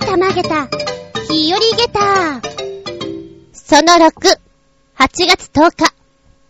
[0.00, 0.68] りたまげた、
[1.28, 2.40] 日和げた。
[3.52, 4.10] その6、
[4.96, 5.94] 8月10日。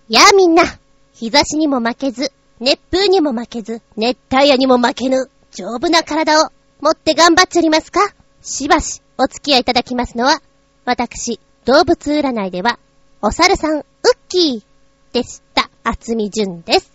[0.08, 0.64] やあみんな、
[1.12, 8.00] 日差しにも負けず、熱風にも負けず、熱帯夜にも負けぬ、丈夫な体を持って頑張っちゃりますか
[8.42, 10.40] しばしお付き合いいただきますのは、
[10.84, 12.78] 私、動物占いでは、
[13.22, 13.84] お猿さん、ウッ
[14.28, 15.70] キーでした。
[15.84, 16.92] あつみじゅんです。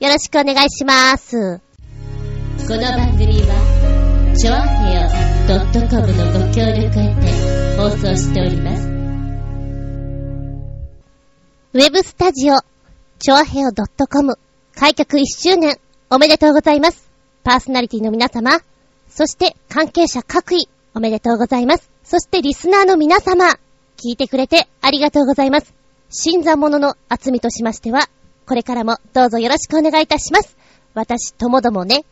[0.00, 1.60] よろしくお願いします。
[2.68, 8.88] この番組は、ちょあへよ .com のご協力へて放送しております。
[11.74, 12.54] ウェブスタジオ、
[13.18, 13.70] ちょあへよ
[14.08, 14.38] .com
[14.74, 15.76] 開局1周年
[16.08, 17.10] おめでとうございます。
[17.42, 18.62] パーソナリティの皆様、
[19.08, 21.90] そして関係者各位おめでとうございます。
[22.04, 23.44] そしてリスナーの皆様、
[23.98, 25.74] 聞いてくれてありがとうございます。
[26.08, 28.08] 新参者の厚みとしましては、
[28.46, 30.56] これからもどうぞよろしくお願いいたします。
[30.94, 32.06] 私、ともどもね、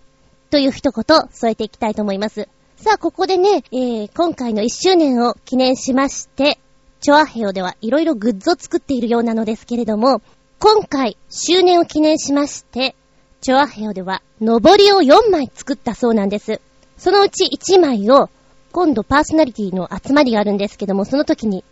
[0.50, 2.46] という一言添えていきたいと思います。
[2.82, 6.58] さあ、ここでね、えー、今回の1周年を記念しまして、
[7.00, 10.20] チョアヘオではいろいろグッズを作っているようなのですけれども、
[10.58, 12.96] 今回、周年を記念しまして、
[13.40, 16.60] チョアヘオでは、のぼりを4枚作ったそうなんです。
[16.98, 18.30] そのうち1枚を、
[18.72, 21.62] 今度パーソナリティの集まりがあるんですけども、その時に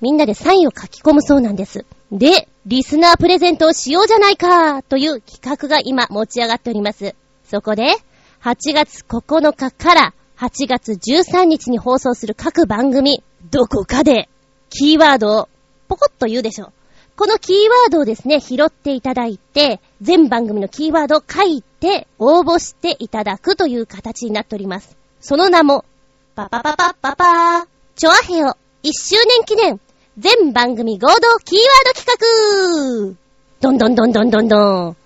[0.00, 1.84] みんなでサインを書き込むそうなんです。
[2.12, 7.16] で、リスナープレゼントをしようじゃないかという企画が今持ち上がっております。
[7.50, 7.96] そこで、
[8.44, 14.30] 8月9日から8月13日に放送する各番組、どこかで、
[14.70, 15.48] キーワードを
[15.86, 16.72] ポコッと言うでしょう。
[17.14, 24.96] このキーワードをですね、拾っていただいて、全番組のキーワードを書いて、応募していただくという形になっております。
[25.20, 25.84] その名も、
[26.34, 28.54] パパパパパパー、チョアヘオ1
[28.94, 29.78] 周年記念
[30.16, 33.16] 全番組合同キーワード企画
[33.60, 34.96] どんどんどんどんどんど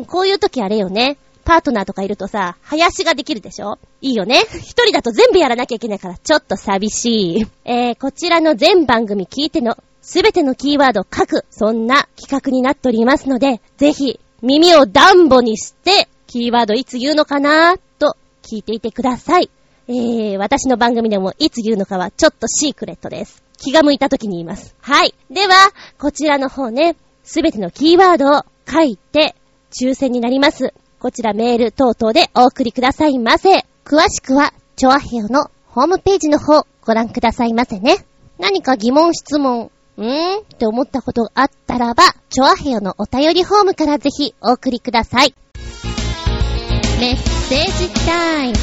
[0.00, 0.04] ん。
[0.06, 1.18] こういう時あれよね。
[1.50, 3.80] パートナーとかいるとさ、林ができるでしょ？
[4.00, 4.44] いいよね。
[4.52, 7.46] 一人だと全部やらなきゃいけないから、ちょっと寂しい。
[7.64, 19.50] えー、こちらの全番組聞いての、すべてのキーワードを書く、そんな企画になっておりますので、ぜひ、耳をダンボにして、キーワードいつ言うのかなと聞いていてください。
[19.88, 23.42] えー、私の番組でもいつ言うのかはちょっとシークレットです。
[23.58, 24.76] 気が向いた時に言います。
[24.80, 25.16] はい。
[25.32, 25.54] では、
[25.98, 29.34] こちらの方ね、すべてのキーワードを書いて、
[29.72, 30.72] 抽選になります。
[31.00, 33.64] こちらメール等々でお送りくださいませ。
[33.86, 38.04] 詳しくは、チョアヘオのホームページの方、ご覧くださいませね。
[38.38, 45.34] 何か疑問質問、んーって思ったことがあったらば、チョアヘオのお便りフォームからぜひお送りください。
[47.00, 48.54] メッセージタイム。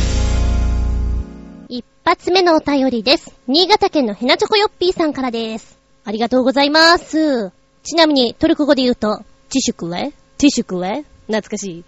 [1.70, 3.34] 一発目のお便りです。
[3.48, 5.80] 新潟県のヘナチョコヨッピーさんからです。
[6.06, 7.52] ありがとうございます。
[7.82, 9.18] ちなみにトルコ語で言うと、
[9.50, 11.86] ティシュクレティシュクレ懐かしい。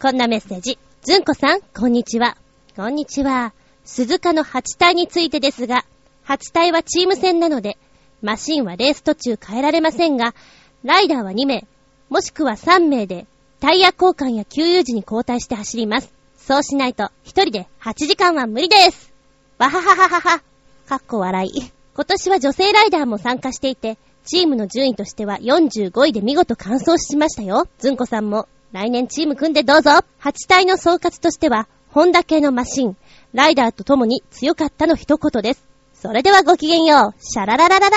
[0.00, 0.78] こんなメッセージ。
[1.02, 2.36] ずんこさん、こんにちは。
[2.76, 3.54] こんにちは。
[3.84, 5.86] 鈴鹿の8体についてですが、
[6.26, 7.78] 8体はチーム戦なので、
[8.20, 10.34] マシンはレース途中変えられませんが、
[10.82, 11.66] ライダーは2名、
[12.10, 13.26] もしくは3名で、
[13.58, 16.12] タイヤ交換や給油時に交代して走ります。
[16.36, 19.14] そうしないと、1人で8時間は無理です。
[19.56, 20.42] わははははは。
[20.86, 21.72] かっこ笑い。
[21.94, 23.96] 今年は女性ライダーも参加していて、
[24.26, 27.66] チームの順位としては45位で見事完走しましたよ。
[27.78, 29.92] ずんこさんも来年チーム組んでどうぞ。
[30.20, 32.96] 8体の総括としては、ホンダ系のマシン、
[33.32, 35.64] ライダーと共に強かったの一言です。
[35.94, 37.22] それではごきげんよう。
[37.22, 37.96] シャラララララ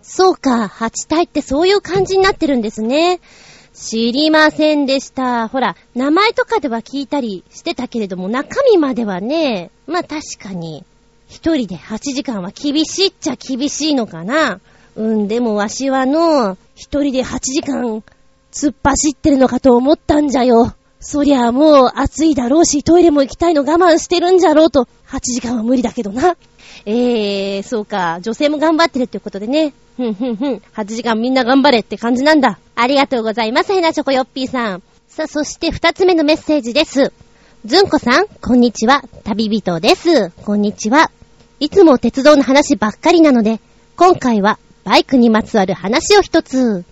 [0.00, 3.20] そうか、8体ってそういう感じになってるんですね。
[3.74, 5.48] 知りませんでした。
[5.48, 10.86] ほら、名前とかでは聞いたりしてたけれども、中身まではね、まあ確かに、
[11.28, 14.60] 一人で8時間は厳しいっちゃ厳しいのかな。
[14.96, 18.02] うん、でもわしはの、一人で8時間、
[18.56, 20.74] 突っ走ってるのかと思ったんじゃよ。
[20.98, 26.38] そりゃもう暑いだろうし、トイレも行きたいの我慢してるんじゃろうと、8時間は無理だけどな。
[26.86, 29.74] えー、そうか、女性も頑張ってるってことでね。
[29.98, 32.58] ふんふんふん、8時間みんな頑張れって感じなんだ。
[32.74, 34.82] ありがとうございます、ヘナチョコヨッピーさん。
[35.06, 37.12] さあ、そして二つ目のメッセージです。
[37.66, 39.04] ずんこさん、こんにちは。
[39.24, 40.30] 旅人です。
[40.30, 41.10] こんにちは。
[41.60, 43.60] いつも鉄道の話ばっかりなので、
[43.96, 46.86] 今回はバイクにまつわる話を一つ。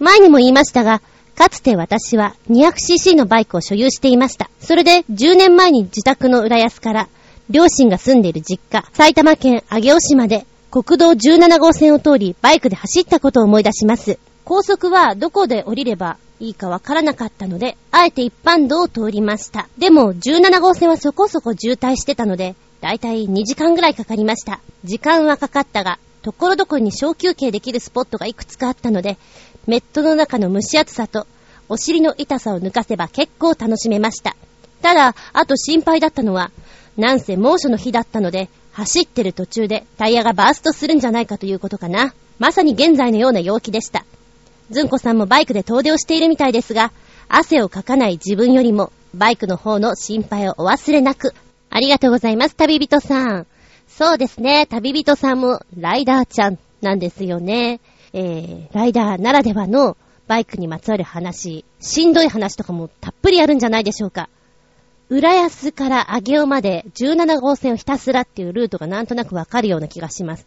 [0.00, 1.02] 前にも言いましたが、
[1.36, 4.50] かつて私は 200cc のバイクを所有していました。
[4.58, 7.08] それで10年前に自宅の浦安から
[7.50, 14.18] 両親が住んでいる実家、埼玉県上尾市まで国道17号線を通りバイクで走ったことを思い出します。
[14.44, 19.68] 高速はどこで降りればいいかわからなかったので、あえて一般道を通りました。
[19.76, 24.60] でも17号線はそこそこ渋滞してたので、だいたい2時間ぐらいかかりました。
[24.84, 29.16] 時間はかかったが、ところどころに小休憩できるスポットがいくつかあったので、
[29.66, 31.26] メットの中の蒸し暑さと、
[31.68, 34.36] お尻の痛さを抜かせば結構楽しめました。
[34.82, 36.50] ただ、あと心配だったのは、
[36.96, 42.14] なんせ猛暑の日だったので、走ってる途中でタイヤがバーストするんじゃないかということかな。
[42.38, 44.04] まさに現在のような陽気でした。
[44.70, 46.92] ずんこさんもバイクで遠出をしているみたいですが、
[47.28, 51.34] 汗をかかない自分よりも、バイクの方の心配をお忘れなく。
[51.68, 53.46] ありがとうございます、旅人さん。
[53.88, 57.80] そうですね、旅人さんもライダーちゃんなんですよね。
[58.12, 59.96] えー、ライダーならではの
[60.26, 64.28] バイクにまつわる話、しんどい話とかもたっぷりあるんじゃないでしょうか。
[65.08, 70.46] 浦安から上尾まで17号線をひたすらっていうルートがなんとなくわかるような気がします。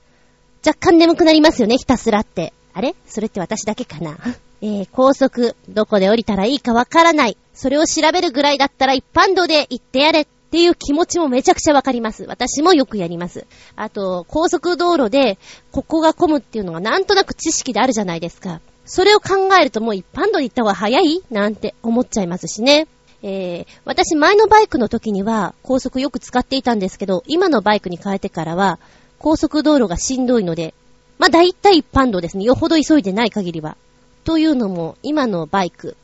[0.65, 2.53] 若干眠くなりますよね、ひたすらって。
[2.73, 2.95] あれ？
[3.05, 4.17] それって私だけかな？
[4.61, 7.37] えー、高速、どこで降りたらいいかわからない。
[7.53, 12.25] それを調べるぐらいだったら一般道で行ってやれっっていう気持ちもめちゃくちゃわかります。
[12.25, 13.47] 私もよくやります。
[13.75, 15.39] あと、高速道路で、
[15.71, 18.61] ここが混むっていうのがなんとなく知識であるじゃないですか。
[18.85, 22.87] それを考えるともう一般道で行った方が早いなんて思っちゃいますしね。
[23.23, 28.77] えー、私前のバイクの時には高速よく使っていたんですけど、今のバイクに変えてからは
[29.17, 30.75] 高速道路がしんどいので、
[31.17, 32.43] まあ大体一般道ですね。
[32.43, 33.75] よほど急いでない限りは。
[34.23, 35.97] というのも、今のバイク、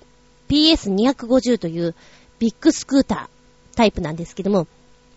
[0.49, 1.93] PS250 という
[2.39, 3.38] ビッグスクーター
[3.79, 4.67] タイプなんですけども、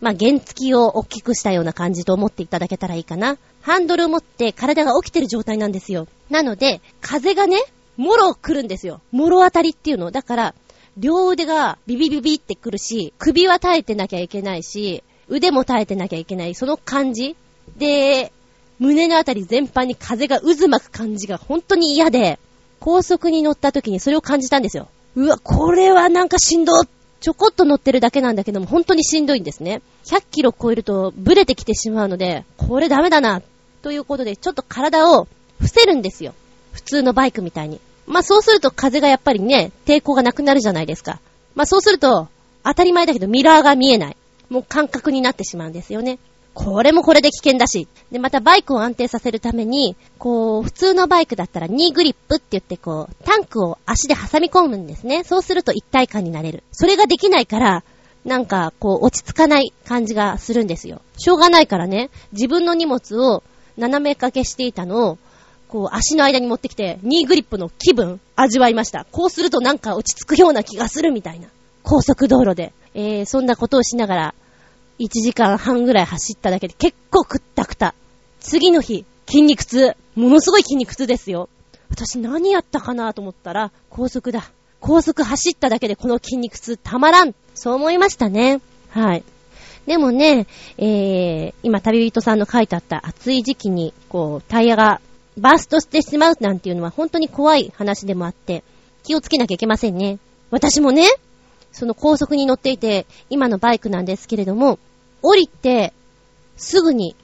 [0.00, 3.36] まあ原付きを大きくしたような感じと思っていただけたらいいかな。
[3.60, 6.06] ハンドルを持って体が起きてる状態なんですよ。
[6.30, 7.58] なので、風がね、
[7.96, 9.00] もろ来るんですよ。
[9.10, 10.12] もろ当たりっていうの。
[10.12, 10.54] だから、
[10.96, 17.34] 両腕がビビビビってくるし、首は耐えてなきゃいけないし、腕も耐えてなきゃいけない、その感じ。
[17.78, 18.32] で、
[18.78, 22.38] 胸のあたり全般に風が渦巻く感じが本当に嫌で、
[22.78, 24.88] 高速に乗った時にそれを感じたんですよ。
[25.16, 26.88] うわ、これはなんかしんどっ
[27.22, 29.80] ちょこっと乗ってるだけなんだけども、本当にしんどいんですね。
[30.06, 33.42] 100キロ超えるとブレてきてしまうので、これダメだな、
[33.80, 35.28] ということで、ちょっと体を
[35.58, 36.34] 伏せるんですよ。
[36.72, 37.80] 普通のバイクみたいに。
[38.08, 41.20] まあそうすると風がやっぱりね、抵抗がなくなるじゃないですか。
[41.54, 42.26] まあそうすると、
[42.64, 44.16] 当たり前だけどミラーが見えない。
[44.50, 46.18] もう感覚になってしまうんですよね。
[46.54, 47.88] これもこれで危険だし。
[48.10, 55.24] で、またバイクを安定させるために、こう、普通のバイクだったらニーグリップって言ってこう、タンクを足で挟み込むんですね。
[55.24, 56.62] そうすると一体感になれる。
[56.72, 57.84] それができないから、
[58.24, 61.00] なんか、こう、落ち着かない感じがするんですよ。
[61.16, 63.42] しょうがないからね、自分の荷物を
[63.76, 65.18] 斜め掛けしていたのを、
[65.68, 69.06] こう、足の間に持ってきて、ニーグリップの気分、味わいました。
[69.10, 71.48] こうするとなんか落ち着くような気がするみたいな。
[71.82, 72.72] 高速道路で。
[72.94, 74.34] えー、そんなことをしながら、
[74.98, 77.94] 1時間半ぐらい走っただけで結構くったくた。
[78.40, 79.96] 次の日、筋肉痛。
[80.14, 81.48] ものすごい筋肉痛ですよ。
[81.88, 84.50] 私何やったかなと思ったら、高速だ。
[84.80, 87.34] 高速走っただけでこの筋肉痛たまらん。
[87.54, 88.60] そう思いましたね。
[88.90, 89.22] はい。
[89.86, 90.46] でもね、
[90.78, 95.00] えー、今旅人さんの書いてあった暑い時期に、こう、タイヤが
[95.38, 98.64] バーストしてしまうなんていうのは本当に怖い話でもあって、
[99.02, 100.18] 気をつけなきゃいけませんね。
[100.50, 101.06] 私もね、
[101.72, 104.78] その高速に乗っていて、今のバイクなんですけれども、
[105.22, 105.92] 降りて、
[106.56, 107.16] すぐに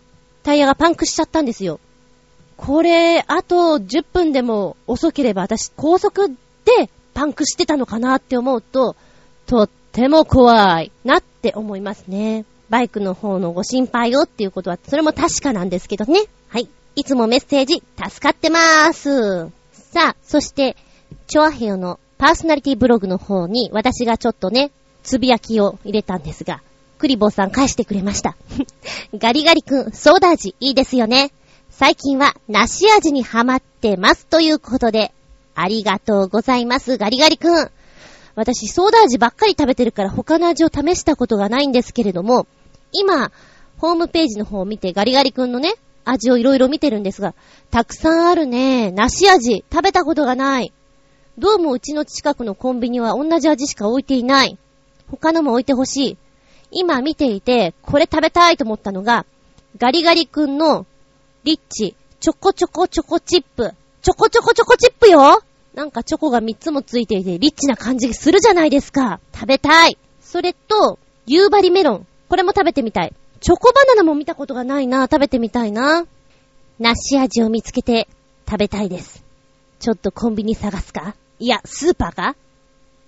[0.43, 1.81] タイヤがパンクしちゃったんですよ。
[2.57, 6.35] これ、あと10分でも遅ければ私高速で
[7.15, 8.97] パンクしてたのかなって思うと、
[9.47, 12.45] とっても怖いなって思いますね。
[12.71, 16.21] バイクの方のご心配をっていうことは、それも確かなんですけどね。
[16.49, 16.69] はい。
[16.97, 19.51] いつもメッセージ、助かってまーす。
[19.73, 20.77] さあ、そして、
[21.29, 24.73] チョアヘヨのパーソナリティブログの方に私がちょっとね、
[25.05, 26.61] つぶやきを入れたんですが、
[26.99, 28.37] クリボーさん返してくれました。
[29.15, 31.31] ガリガリ君、ソーダ味いいですよね。
[31.71, 35.13] 最近は梨味にハマってますということで、
[35.55, 37.71] ありがとうございます、ガリガリ君。
[38.35, 42.47] 私、ソーダ味ばっかり食べてるから他の味を試したことがないんですけれども、
[42.93, 43.31] 今、
[43.79, 47.35] ホームページの方を見てガリガリ君のね、味をいろいろ見てるんですが、
[47.71, 48.91] たくさんあるね。
[48.91, 50.73] 梨味、食べたことがない。
[51.39, 54.59] どうもうちの近くのコンビニは同じ味しか置いていない。
[55.09, 56.19] 他のも置いてほしい。
[56.73, 59.25] 今見ていて、これ食べたいと思ったのが、
[59.77, 60.85] ガリガリ君の
[61.45, 63.73] リッチ、チョコチョコチョコチップ。
[64.03, 65.41] チョコチョコチョコチップよ
[65.75, 69.21] なんかチョコが3つもついていて、リッチな感じするじゃないですか。
[69.33, 69.97] 食べたい。
[70.21, 72.07] それと、夕張メロン。
[72.29, 73.13] これも食べてみたい。
[73.41, 75.05] チョコバナナも見たことがないな。
[75.05, 76.05] 食べてみたいな。
[76.81, 78.09] 梨味を見つけて
[78.51, 79.23] 食べたいです。
[79.79, 81.15] ちょっとコンビニ探すか？
[81.39, 82.37] いや、スーパーか？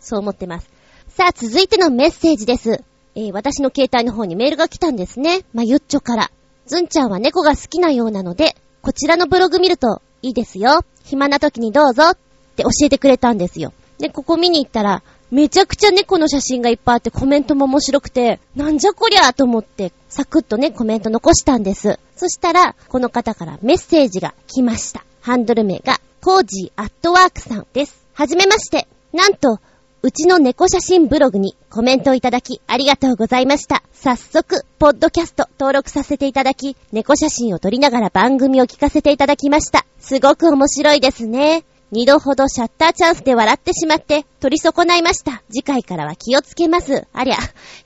[0.01, 0.71] そう思ってます。
[1.09, 2.83] さあ、続いてのメッセージです。
[3.17, 5.43] えー、私の携帯の方にメールが来たんですね。
[5.53, 6.31] まゆっちょから。
[6.67, 10.85] ずんちゃんは猫が好きなようなので、こちらのブログ見るといいですよ。
[11.05, 12.17] 暇な時にどうぞっ
[12.55, 13.73] て教えてくれたんですよ。
[13.99, 21.99] で、ここ見に行ったら、めちゃくちゃ猫の写真がいっぱいあってコメントも面白くて、なんじゃこりゃと思って、サクッとね、コメント残したんです。
[22.17, 25.05] そしたら、この方からメッセージが来ました。
[25.21, 28.00] ハンドル名が、コージーアットワークさんです。
[28.21, 28.87] はじめまして。
[29.15, 29.61] なんと、
[30.03, 33.83] うちの猫写真ブログにコメントをいただきありがとうございました。
[33.95, 39.87] 早速、ポッドキャスト登録させていただき、猫写真を撮りながら番組を聞かせていただきました。
[40.01, 41.65] すごく面白いですね。
[41.93, 45.43] 二度ほどシャッターチャンスで笑ってしまって取り損ないました。
[45.51, 47.07] 次回からは気をつけます。
[47.15, 47.37] ありゃ、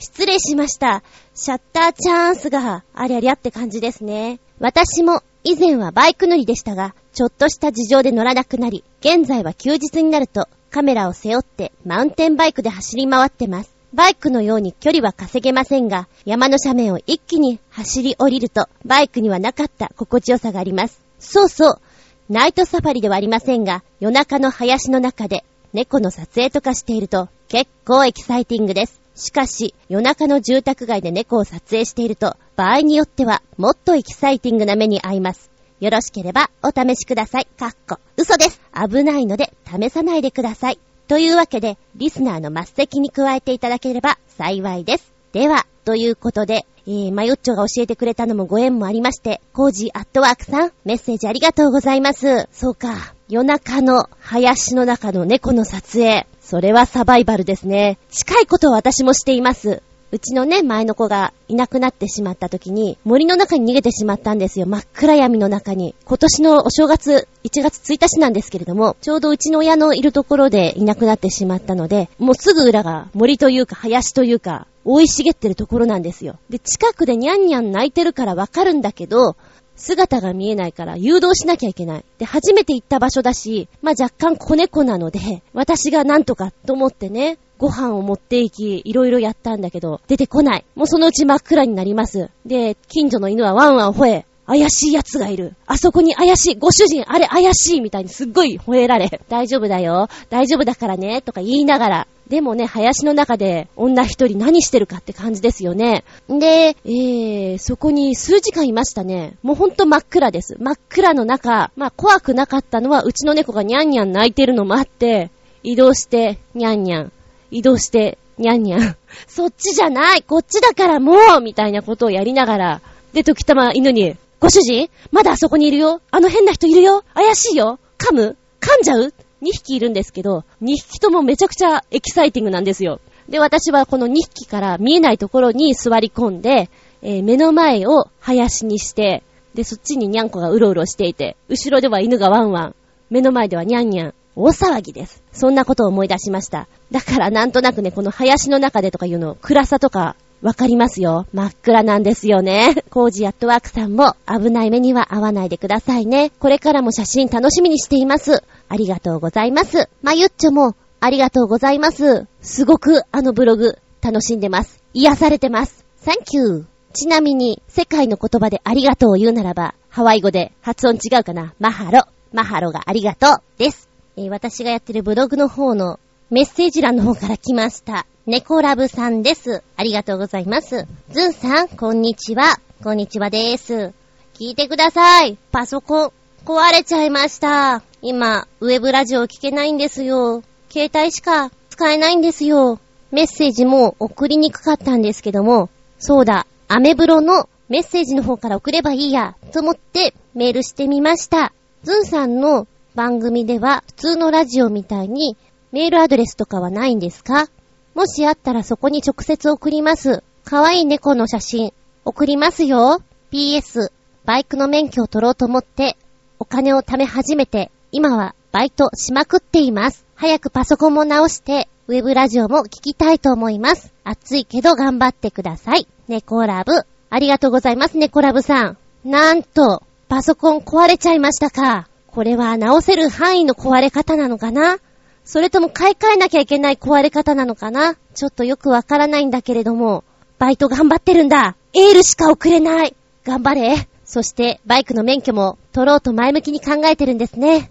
[0.00, 1.04] 失礼しました。
[1.36, 4.40] シャッターチャンスがありゃりゃって感じですね。
[4.58, 13.72] 私も以前はバイク乗りでしたが、ちょっとした事情で乗らなくなり、現在は休日になるとカメラを背負ってマウンテンバイクで走り回ってます。
[13.92, 21.00] バイクのように距離は稼げませんが、山の斜面を一気に走り降りると、バイクにはなかった心地よさがあります。
[21.20, 21.80] そうそう、
[22.28, 29.00] ナイトサファリではありませんが、夜中の林の中で猫の撮影とかしていると結構エキサイティングです。
[29.14, 35.53] しかし、夜中の住宅街で猫を撮影していると、場合によってはもっとエキサイティングな目に遭います。
[35.80, 37.46] よろしければお試しください。
[37.58, 37.98] かっこ。
[38.16, 38.60] 嘘です。
[38.74, 40.78] 危ないので試さないでください。
[41.08, 45.12] というわけで、リスナーの末席に加えていただければ幸いです。
[45.32, 52.48] では、ということで、えー、マヨッチョが教えてくれたのもご縁もありまして、コージーアットワークさん、メッセージありがとうございます。
[52.52, 56.26] そうか、夜中の林の中の猫の撮影。
[56.40, 57.98] それはサバイバルですね。
[58.10, 59.82] 近いことを私もしています。
[60.14, 64.66] うちのね、前の子がいなくなってしまった時に、森の中に逃げてしまったんですよ。
[64.66, 65.96] 真っ暗闇の中に。
[66.04, 76.38] 今年のお正月、1月1日なんですけれども、ちょうどうちの親のいるところでいなくなってしまったので、もうすぐ裏が森というか林というか、生い茂ってるところなんですよ。
[76.48, 79.34] で、近くでニャンニャン泣いてるからわかるんだけど、
[79.76, 82.04] 姿が見えないから誘導しなきゃいけない。
[82.18, 90.64] で、初めて行った場所だし、まあ、若干子猫なので、私がなんとかと思ってね、ご飯を持って行き、いろいろやったんだけど、出てこない。
[90.74, 92.30] もうそのうち真っ暗になります。
[92.44, 95.54] で、近所の犬はワンワン吠え、怪しい奴がいる。
[95.66, 96.54] あそこに怪しい。
[96.56, 99.20] ご主人、あれ怪しいみたいにすっごい吠えられ。
[99.28, 100.08] 大丈夫だよ。
[100.30, 101.22] 大丈夫だからね。
[101.22, 102.06] とか言いながら。
[102.28, 106.04] でもね、林の中で女一人何してるかって感じですよね。
[106.28, 109.36] で、えー、そこに数時間いましたね。
[109.42, 110.56] もうほんと真っ暗です。
[110.58, 115.30] 真っ暗の中、まあ怖くなかったのはうちの猫がニャンニャン泣いてるのもあって、
[115.62, 117.12] 移動して、ニャンニャン。
[117.50, 118.96] 移動して、にゃんにゃん。
[119.28, 122.80] そっちじゃないこっちだからもうみたいなことをやりながら、
[123.12, 133.00] で、時たま犬に、ご主人まだあそこにいるよあの変な人いるよ怪しいよ噛む噛んじゃう ?2 匹いるんですけど、2匹ともめちゃくちゃエキサイティングなんですよ。
[133.26, 136.68] で、私はこの2匹から見えないところに座り込んで、
[137.00, 139.22] えー、目の前を林にして、
[139.54, 142.74] で、そっちにニャンコがうろうろしていて、後ろでは犬がワンワン、
[143.08, 144.14] 目の前ではニャンニャン。
[144.36, 145.22] 大騒ぎです。
[145.32, 146.68] そんなことを思い出しました。
[146.90, 151.26] だからなんとなくね、この林の中でとかいうの、暗さとか、わかりますよ。
[151.32, 152.84] 真っ暗なんですよね。
[152.90, 156.32] コージアットワークさんも危ない目には合わないでくださいね。
[156.38, 158.44] これからも写真楽しみにしています。
[158.68, 159.88] ありがとうございます。
[160.02, 162.26] まゆっちょもありがとうございます。
[162.42, 164.82] すごくあのブログ楽しんでます。
[164.92, 165.86] 癒されてます。
[165.96, 166.64] サンキュー。
[166.92, 171.54] ちなみに世界の言葉でありがとうを言うならば、ハワイ語で発音違うかな？
[171.58, 172.02] マハロ。
[172.34, 173.88] マハロがありがとうです。
[174.18, 175.98] えー、私がやってるブログの方の
[176.28, 178.06] メッセージ欄の方から来ました。
[178.26, 179.62] 猫ラブさんです。
[179.76, 180.86] ありがとうございます。
[181.10, 182.58] ズンさん、こんにちは。
[182.82, 183.92] こんにちはです。
[184.32, 185.36] 聞いてください。
[185.52, 186.12] パソコン、
[186.46, 187.82] 壊れちゃいました。
[188.00, 190.42] 今、ウェブラジオ聞けないんですよ。
[190.70, 192.80] 携帯しか使えないんですよ。
[193.10, 201.52] メッセージも送りにくかったんですけども、そうだ、アメブロのメッセージの方から送ればいいや、と思ってメールしてみました。
[201.82, 205.36] ズンさんの番組では普通のラジオみたいに
[205.72, 207.50] メールアドレスとかはないんですか？
[207.94, 210.22] もしあったらそこに直接送ります。
[210.44, 211.72] かわいい猫の写真
[212.04, 213.00] 送りますよ。
[213.32, 213.90] PS、
[214.24, 215.96] バイクの免許を取ろうと思って
[216.38, 220.04] お金を貯め始めて今はバイトしまくっています。
[220.14, 223.92] 早くパソコンも直してウェブラジオも聞きたいと思います。
[224.04, 225.86] 暑いけど頑張ってください。
[226.08, 226.72] 猫ラブ。
[227.10, 228.78] ありがとうございます、猫ラブさん。
[229.04, 231.88] なんと、パソコン壊れちゃいましたか。
[232.06, 234.78] これは直せる範囲の壊れ方なのかな
[235.24, 237.96] それとも買い替えなきゃいけない壊れ方なのかな？
[238.14, 240.04] ちょっとよくわからないんだけれども、
[240.38, 247.70] バイト頑張ってるんだエールしか送れない頑張れそして、バイクの免許も取ろうと前向きに考えてるんですね。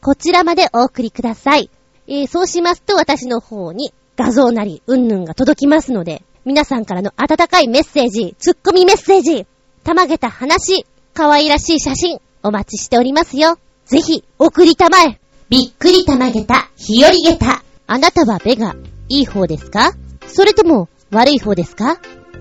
[0.00, 1.70] こちらまでお送りください。
[2.08, 9.46] えー、そうしますと私の方に画像なり、うんぬんが届きますので、皆さんからの温かいメッセージ、ツッコミメッセージ、
[9.84, 13.58] たまげた話、可愛らしい写真、お待ちしておりますよ。
[13.86, 15.20] ぜひ、送りたまえ。
[15.48, 17.62] びっくりたまげた、日和げた。
[17.86, 18.74] あなたは目が、
[19.08, 19.92] いい方ですか？
[20.26, 22.00] それとも、悪い方ですか？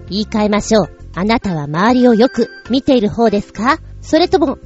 [0.10, 0.90] 言い換えましょう。
[1.14, 3.78] あなたは周りをよく見ている方ですか？
[4.02, 4.58] それとも、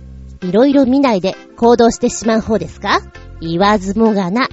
[0.48, 3.02] いろいろ見ないで行動してしまう方ですか？
[3.42, 4.48] 言わずもがな。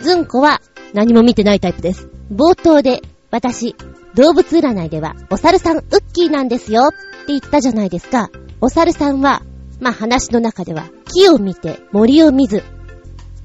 [0.00, 0.60] ずんこは
[0.92, 2.08] 何も見てないタイプです。
[2.32, 3.74] 冒頭で、私、
[4.14, 6.96] 動物占いでは、お猿さんウッキーなんですよって
[7.28, 8.30] 言ったじゃないですか。
[8.60, 9.42] お猿さんは、
[9.80, 12.62] まあ、話の中では、木を見て森を見ず、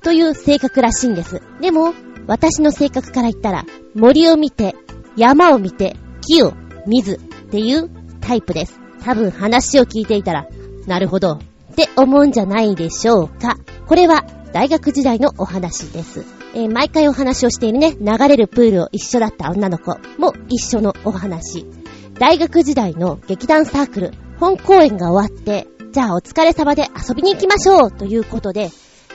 [0.01, 1.41] という性格らしいんです。
[1.60, 1.93] でも、
[2.27, 3.65] 私の性格から言ったら、
[3.96, 4.75] 森を見て、
[5.17, 6.53] 山を見て、木を
[6.86, 7.17] 見ずっ
[7.50, 7.89] ていう
[8.22, 8.79] タイプです。
[9.03, 10.48] 多分話を聞いていたら、
[10.86, 11.39] なるほど、
[11.79, 13.57] って思うんじゃないでしょうか。
[13.88, 16.25] これは大学時代のお話です。
[16.53, 21.65] えー、毎回お話をしているね、流れるプールを一緒だった女の子も一緒のお話。
[22.15, 28.71] 大学時代の劇団サークル、本公演が終わって、じゃあお疲れ様で遊びに行きましょうということで、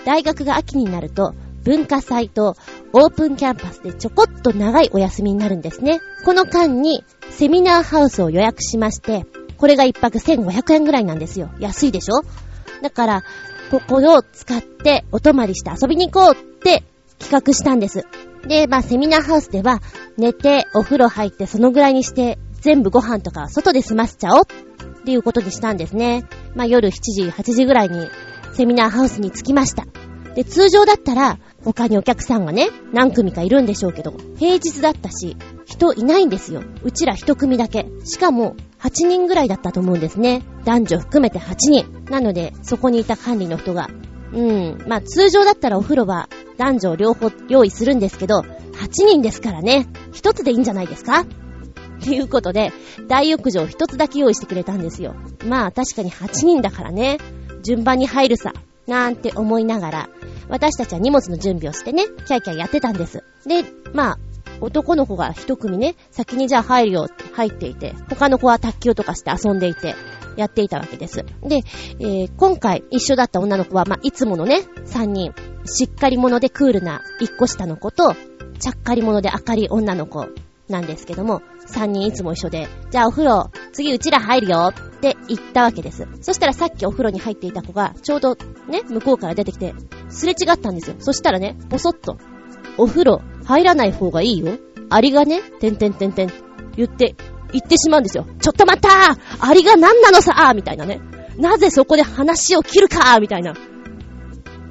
[0.07, 2.57] 大学が秋になると、文化祭と
[2.93, 6.01] オープンキャンパスでちょこっと長いお休みになるんですね。
[6.25, 9.27] この間にセミナーハウスを予約しまして、
[9.59, 11.51] これが一泊1500円ぐらいなんですよ。
[11.59, 12.23] 安いでしょ？
[12.85, 13.25] だから、
[13.71, 16.83] ここを使ってお泊まりして遊びに行こうって
[17.19, 18.05] 企画したんです。
[18.47, 19.81] で、まあ、セミナーハウスでは、
[20.19, 26.27] 寝て、お風呂入って、そのぐらいにして、全部ご飯とか外で済ませちゃおうっていうことにしたんですね。
[26.55, 28.07] まあ、夜7時、8時ぐらいに、
[28.53, 29.87] セミナーハウスに着きました。
[30.35, 36.63] で、通常だったら、他にお客さんがね、何組かいるんでしょうけど、平日だったし、人いないんですよ。
[36.83, 37.87] うちら一組だけ。
[38.05, 40.43] しかも、8人ぐらいだったと思うんですね。
[40.65, 42.05] 男女含めて8人。
[42.11, 43.89] なので、そこにいた管理の人が、
[44.33, 48.47] うん、まあ通常だったらお風呂は男女両方用意するんですけど、8
[49.07, 51.21] 人ですからね、1つでいいんじゃないですか？
[51.21, 51.27] っ
[52.03, 52.73] ていうことで、
[53.09, 55.15] 大浴場1つだけ用意してくれたんですよ。
[55.47, 57.19] まあ確かに8人だからね、
[57.63, 58.53] 順番に入るさ、
[58.87, 60.09] なんて思いながら、
[60.49, 63.23] 私たちは荷物の準備をしてね、キャイキャイやってたんです。
[63.47, 64.19] で、まあ、
[64.61, 69.95] 男の子が一組ね、先にじゃあ入るよって入っていて、他の子は卓球とかして遊んでいて、
[70.37, 71.25] やっていたわけです。
[71.43, 71.63] で、
[72.01, 75.33] えー、今回一緒だった女の子は、まあ、いつものね、3人、
[75.65, 78.15] しっかり者でクールな1個下の子と、
[78.59, 80.27] ちゃっかり者で明るい女の子
[80.69, 86.07] なんですけども、3人いつも一緒で、じゃあお風呂、次うちら入るよって言ったわけです。
[86.23, 88.37] そしたらさっきお風呂に入っていた子が、ちょうど
[88.69, 89.75] ね、向こうから出てきて、
[90.09, 90.97] すれ違ったんですよ。
[90.99, 92.17] そしたらね、ぽそっと、
[92.79, 94.59] お風呂入らない方がいいよ。
[94.91, 96.33] アリがね、てんてんてんてん、
[96.77, 97.15] 言って、
[97.53, 98.27] 言ってしまうんですよ。
[98.41, 101.01] ちょっと待ったーアリが何なのさーみたいなね。
[101.37, 103.55] なぜそこで話を切るかーみたいな。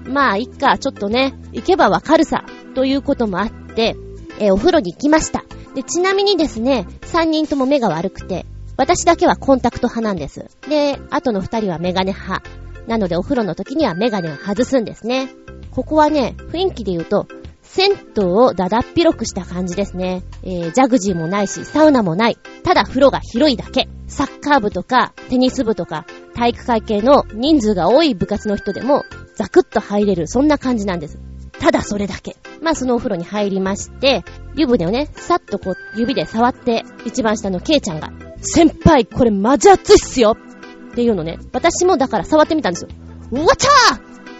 [0.06, 2.46] まあ、いっか、ちょっとね、行けばわかるさ。
[2.76, 3.96] ということもあって、
[4.40, 5.44] えー、お風呂に行きました。
[5.76, 8.46] で、ちなみにですね、3人とも目が悪くて、
[8.78, 10.46] 私だけはコンタクト派なんです。
[10.68, 12.44] で、あとの2人はメガネ派。
[12.88, 15.30] なのでお風呂の時にはメガネを外すんですね。
[15.72, 17.28] ここはね、雰囲気で言うと、
[17.62, 20.24] 銭湯をだだっ広くした感じですね。
[20.44, 22.38] えー、ジャグジーもないし、サウナもない。
[22.64, 23.88] ただ風呂が広いだけ。
[24.08, 26.06] サッカー部とか、テニス部とか、
[26.36, 29.06] 体育会系の人数が多い部活の人でも、
[29.36, 31.18] ザクッと入れる、そんな感じなんです。
[31.60, 32.36] ただそれだけ。
[32.62, 34.24] まあそのお風呂に入りまして、
[34.56, 38.12] 湯船をね、さっとこう指で触って、一番下のケイちゃんが、
[38.42, 40.36] 先輩これマジ熱いっすよ!
[40.92, 41.40] っていうのね。
[41.54, 42.90] 私もだから触ってみたんですよ。
[43.32, 43.70] うわちゃ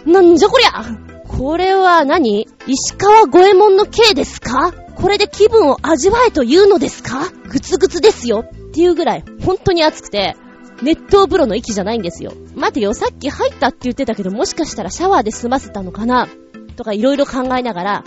[0.06, 0.12] ー!
[0.12, 0.84] なんじゃこりゃ!
[1.26, 2.46] これは何?
[2.66, 4.72] 石川五右衛門の刑ですか?
[4.94, 7.30] これで気分を味わえというのですか?
[7.48, 8.44] グツグツですよ!
[8.46, 10.36] っていうぐらい、本当に熱くて、
[10.82, 12.32] 熱湯風呂の域じゃないんですよ。
[12.54, 16.28] 待てよ、さっき入ったって言ってたけど、もしかしたらシャワーで済ませたのかな?
[16.76, 18.04] とかいろいろ考えながら、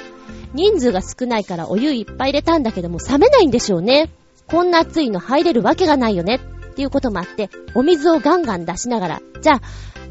[0.54, 4.10] 人数が少ないからお湯いっぱい入れたんだけども冷めないんでしょうね。
[4.48, 6.40] こんな暑いの入れるわけがないよね。
[6.72, 9.62] っていうこともあって、お水をガンガン出しながら、じゃあ、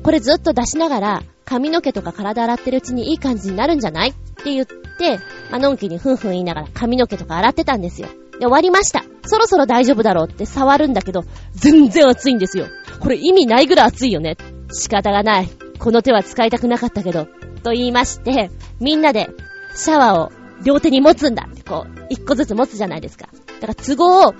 [0.03, 4.11] これずっと出しながら、髪の毛とか体洗ってるうちにいい感じになるんじゃない？
[4.11, 4.67] って言っ
[4.99, 5.19] で、
[5.51, 8.09] まあ、のんきにふんふん言いながら髪の毛とか洗ってたんですよ。
[8.33, 9.05] で、終わりました。
[9.27, 11.25] そろそろ大丈夫だろうって触るんだけど、
[11.55, 12.67] 全然熱いんですよ。
[13.01, 14.37] これ意味ないぐらい熱いよね。
[14.73, 15.49] 仕方がない。
[15.79, 17.27] この手は使いたくなかったけど。
[17.63, 18.51] と言いまして、
[18.81, 19.29] みんなで
[19.77, 20.33] シャワーを
[20.65, 23.29] 両手に持つんだってこう、一個ずつ持つじゃないですか。
[23.61, 24.35] だから都合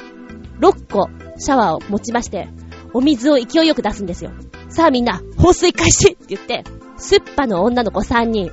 [0.61, 2.49] 6個シャワーを持ちまして、
[2.93, 4.31] お水を勢いよく出すんですよ。
[4.69, 6.65] さあみんな、放水開始って言って、
[6.97, 8.51] スッパの女の子3人、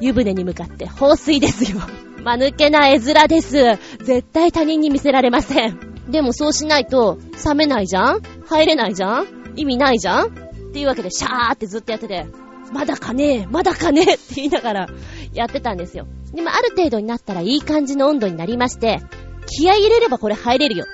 [0.00, 1.78] 湯船に向かって放水ですよ。
[2.24, 3.78] 間抜けな絵面です。
[4.02, 5.78] 絶対他人に見せられません。
[6.08, 8.22] でもそうしないと、冷めないじゃん？
[8.46, 9.26] 入れないじゃん？
[9.56, 10.26] 意味ないじゃん？
[10.26, 10.30] っ
[10.72, 12.26] ていうわけで、シャーってずっとやってて、
[12.72, 14.88] まだかねえまだかねえって言いながら
[15.32, 16.06] やってたんですよ。
[16.34, 19.00] でもある程度になったらいい感じの温度になりまして、
[19.46, 20.84] 気合入れればこれ入れるよ。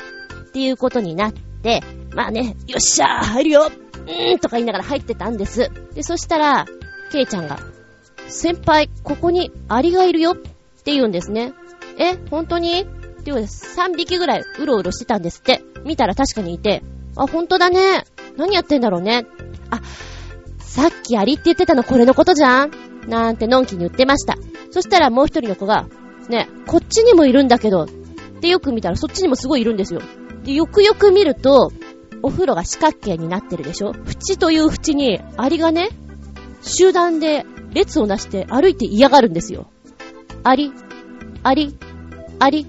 [0.48, 1.81] っていうことになって、
[2.14, 5.70] まあね、よっしゃー入るようーんとか言いながら入ってたんです。
[5.94, 6.66] で、そしたら、
[7.12, 7.59] ケイちゃんが、
[8.29, 11.53] 先輩、ここにアリがいるよって言うんですね。
[11.98, 12.81] え、本当に？
[12.81, 13.76] って言うんです。
[13.79, 15.62] 3匹ぐらいうろうろしてたんですって。
[15.85, 16.83] 見たら確かにいて、
[17.16, 18.05] あ、本当だね。
[18.37, 19.26] 何やってんだろうね。
[19.70, 19.81] あ、
[20.59, 22.70] さっきアリって言ってたのこれのことじゃん
[23.06, 24.36] なんてのんきに言ってました。
[24.70, 25.86] そしたらもう一人の子が、
[26.28, 27.88] ね、こっちにもいるんだけど、っ
[28.40, 30.00] てよく見たらそっちにもすごいいるんですよ。
[30.44, 31.70] で、よくよく見ると、
[32.22, 35.88] お風呂が四角形になってるでしょ縁という縁にアリがね、
[36.62, 39.70] 集団で列をなして歩いて嫌がるんですよ。
[40.44, 40.72] アリ、
[41.42, 41.76] アリ、
[42.38, 42.66] アリ、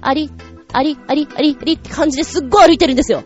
[0.00, 0.30] アリ、
[0.72, 3.22] アリ、アリ、アリ、アリって感じですっごい歩いてるんですよ。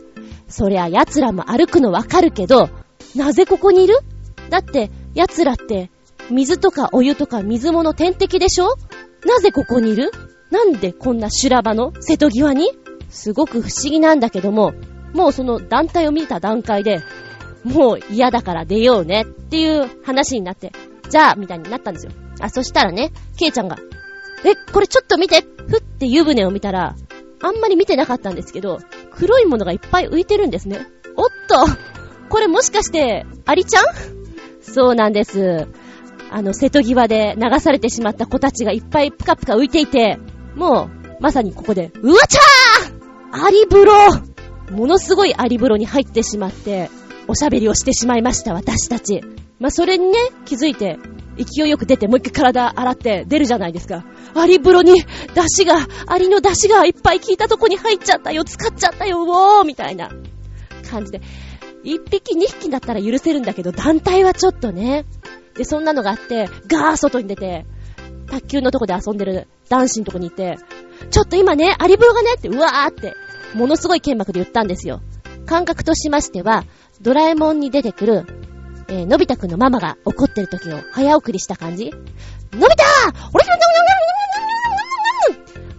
[0.48, 2.68] そりゃ奴らも歩くのわかるけど、
[3.14, 3.98] なぜここにいる？
[4.50, 5.90] だって、奴らって、
[6.30, 8.76] 水とかお湯とか水物天敵でしょ？
[9.26, 10.10] なぜここにいる？
[10.50, 11.92] なんでこんな修羅場の？
[12.00, 12.70] 瀬戸際に？
[13.10, 14.72] すごく不思議なんだけども、
[15.12, 17.00] もうその団体を見た段階で、
[17.64, 20.72] もう嫌だから出ようねっていう話になって、
[21.08, 22.12] じゃあ、みたいになったんですよ。
[22.40, 23.76] あ、そしたらね、ケイちゃんが、
[24.44, 25.42] え、これちょっと見て！
[25.42, 26.94] ふって湯船を見たら、
[27.42, 28.78] あんまり見てなかったんですけど、
[29.10, 30.86] 黒いものがいっぱい浮いてるんですね。
[31.16, 31.66] おっと！
[32.28, 33.84] これもしかして、アリちゃん？
[34.62, 35.66] そうなんです。
[36.30, 40.18] あの、瀬戸際で流されてしまった子たちがいっぱいぷかぷか浮いていて、
[40.54, 43.92] もう、まさにここで、うわちゃーアリ風呂
[44.70, 46.90] ものすごいアリ風呂に入ってしまって、
[47.26, 49.22] おしゃべりをしてしまいました、私たち。
[49.58, 50.98] まあ、それにね、気づいて、
[51.36, 54.04] 勢いよく出て、もう一回体洗って出るじゃないですか。
[54.34, 55.02] アリ風呂に、
[55.34, 60.10] 出汁が、アリの出汁がいっぱい効いたとこに入っちゃったよ、使っちゃったよ、おーみたいな
[60.90, 61.20] 感じで。
[61.82, 65.04] 一匹二匹だったら許せるんだけど、団体はちょっとね。
[65.60, 67.66] で、そんなのがあって、ガー外に出て、
[68.30, 70.56] 卓球のとこで遊んでる男子のとこに行って、
[71.10, 73.14] ちょっと今ね、アリ風呂がねって、うわーって、
[73.52, 75.02] ものすごい剣幕で言ったんですよ。
[75.44, 76.64] 感覚としましては、
[77.02, 78.24] ドラえもんに出てくる、
[78.88, 82.04] えー、のび太くんのママが怒ってる時を早送りした感じのび
[82.60, 82.82] 太
[83.34, 83.44] 俺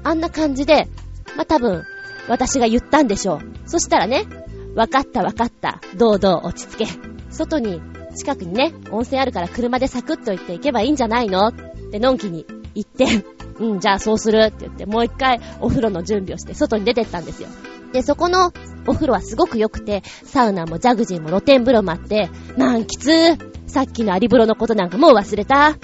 [0.03, 0.87] あんな感じで、
[1.35, 1.83] まあ、多分、
[2.27, 3.41] 私が言ったんでしょう。
[3.65, 4.27] そしたらね、
[4.75, 5.81] わかったわかった。
[5.95, 6.87] どうどう落ち着け。
[7.31, 7.81] 外に、
[8.15, 11.47] 近くにね、温泉あるから車でサクッと行って行けばいいんじゃないの？
[11.47, 11.53] っ
[11.91, 13.25] てのんきに言って、
[13.59, 17.49] うん、じゃあそうするって言って、もう一回お風呂の準備をして外に出てったんですよ。
[17.93, 18.53] で、そこの
[18.87, 25.77] お風呂はすごく良くて、サウナもジャグジーも露天風呂もあって、満喫さっきのアリ風呂のことなんかもう忘れた？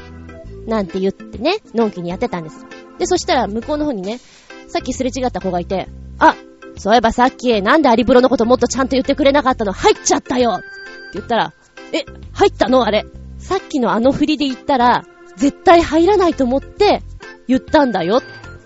[0.66, 2.66] なんて言ってね、のんきにやってたんです。
[2.98, 4.20] で、そしたら向こうの方にね、
[4.68, 5.88] さっきすれ違った子がいて、
[6.20, 6.36] あ、
[6.78, 9.72] そういえばさっき、なんでアリ風呂のこともっとちゃんと言ってくれなかったの？
[9.72, 10.66] 入っちゃったよって
[11.14, 11.54] 言ったら、
[11.94, 12.86] え、入ったの？
[12.86, 13.06] あれ。
[13.38, 15.06] さっきのあの振りで言ったら、
[15.38, 17.02] 絶対入らないと思って
[17.48, 18.22] 言ったんだよっ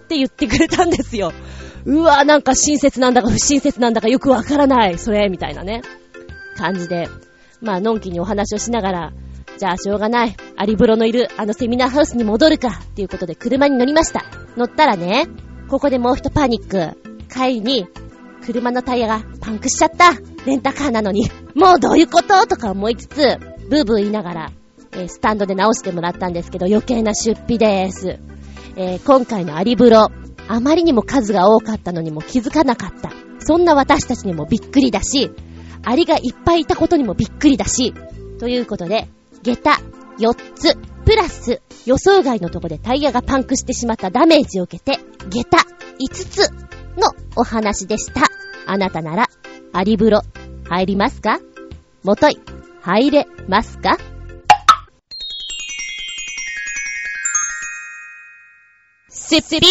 [0.08, 1.34] て言ってくれたんですよ。
[1.86, 5.82] うわなんか親切なんだか不親切なんだかよくわからない、それ、みたいなね、
[6.58, 7.10] 感じで。
[7.62, 9.14] まあ、のんきにお話をしながら、
[9.58, 10.36] じゃあしょうがない。
[10.58, 12.70] アリ風呂のいるあのセミナーハウスに戻るか。
[12.70, 14.26] っていうことで車に乗りました。
[14.58, 15.28] 乗ったらね、
[15.70, 16.98] ここでもう一パニック。
[17.32, 17.88] 帰りに、
[18.42, 20.12] 車のタイヤがパンクしちゃった。
[20.46, 21.30] レンタカーなのに。
[21.56, 22.48] もうどういうこと？
[22.48, 23.38] とか思いつつ、
[23.70, 24.52] ブーブー言いながら、
[24.94, 28.20] えー、スタンドで直してもらったんですけど、余計な出費でーす。
[28.76, 30.08] えー、今回のアリ風呂、
[30.48, 33.12] あまりにも数が多かったのにも気づかなかった。
[33.40, 35.32] そんな私たちにもびっくりだし、
[35.84, 37.94] アリがいっぱいいたことにもびっくりだし、
[38.40, 39.08] ということで、
[39.44, 39.78] 下駄
[40.20, 40.76] 4つ、
[41.06, 45.00] プラス予想外のとこでタイヤがパンクしてしまったダメージを受けて、
[45.30, 45.58] 下駄
[46.00, 46.50] 5つ
[46.98, 48.22] のお話でした。
[48.66, 49.30] あなたなら、
[49.74, 50.22] アリ風呂、
[50.70, 51.40] 入りますか？
[52.04, 52.40] もとい、
[52.82, 53.98] 入れますか？
[59.10, 59.66] スッピ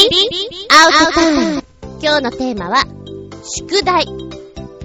[0.70, 1.64] アウトタイム
[2.02, 2.84] 今日のテーマは、
[3.42, 4.06] 宿題。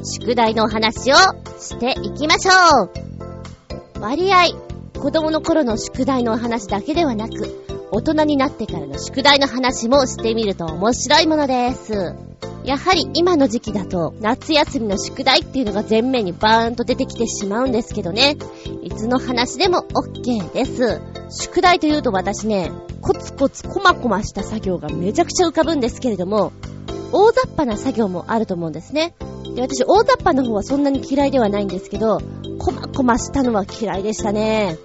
[0.04, 1.16] 宿題のお話を
[1.60, 2.92] していきましょう
[4.00, 4.50] 割合、
[5.00, 12.16] 子供の頃の宿題のお話だけではなく、大人になってからの宿題の話もしてみると面白いものです。
[12.66, 18.38] やはり今の時期だと夏休みの宿題っていうのが前面にバーンと出てきてしまうんですけどね。
[18.82, 21.00] いつの話でも OK です。
[21.30, 22.72] 宿題というと私ね、
[23.02, 26.54] コツコツコマコマした作業がめちゃくちゃ浮かぶんですけれども、
[27.12, 29.14] 大雑把な作業もあると思うんですね。
[29.56, 32.20] で、私大雑把な方はそんなに嫌いではないんですけど、
[32.58, 34.78] コマコマしたのは嫌いでしたね。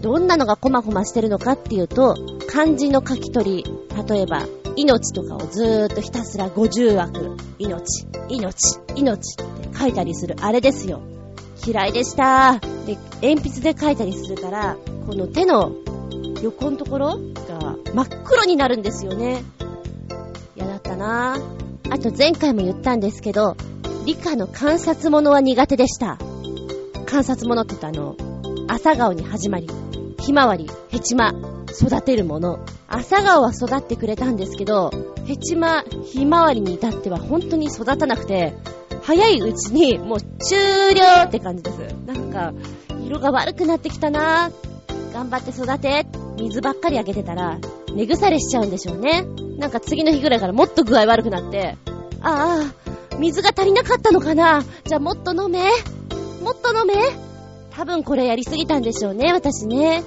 [0.00, 2.16] どんなのがコマコマしてるのかっていうと、
[2.48, 3.64] 漢字の書き取り、
[4.08, 11.00] 例えば、命とかをずーっとひたすら50枠、命、命、命って書いたりするあれですよ。
[11.66, 12.60] 嫌いでした。
[12.86, 15.72] で、鉛筆で書いたりするから、この手の
[16.42, 19.42] 横のところが真っ黒になるんですよね。
[20.56, 21.36] 嫌だったな
[21.90, 23.56] あと前回も言ったんですけど、
[24.06, 26.18] 理科の観察物は苦手でした。
[27.06, 28.16] 観察物って言ったあの、
[28.68, 29.68] 朝顔に始まり、
[30.28, 31.32] ひまわり、ヘチマ、
[31.70, 32.58] 育てるもの。
[32.86, 34.90] 朝顔は育ってくれたんですけど、
[35.24, 38.52] ヘチマ、ひまわりに至っては本当に育たなくて、
[39.00, 41.78] 早いうちにもう終了って感じです。
[42.04, 42.52] なんか、
[43.06, 44.50] 色が悪くなってきたな
[45.14, 46.04] 頑張って育て。
[46.36, 47.58] 水ばっかりあげてたら、
[47.94, 49.24] 根腐れしちゃうんでしょうね。
[49.56, 51.78] なんか次の日ぐらいからもっと具合悪くなって、
[52.20, 55.62] ああ、水が足りなかったのかなじゃあもっと飲め。
[56.42, 57.27] もっと飲め。
[57.78, 60.02] 多分これやりすぎたんでしょうね、私ね。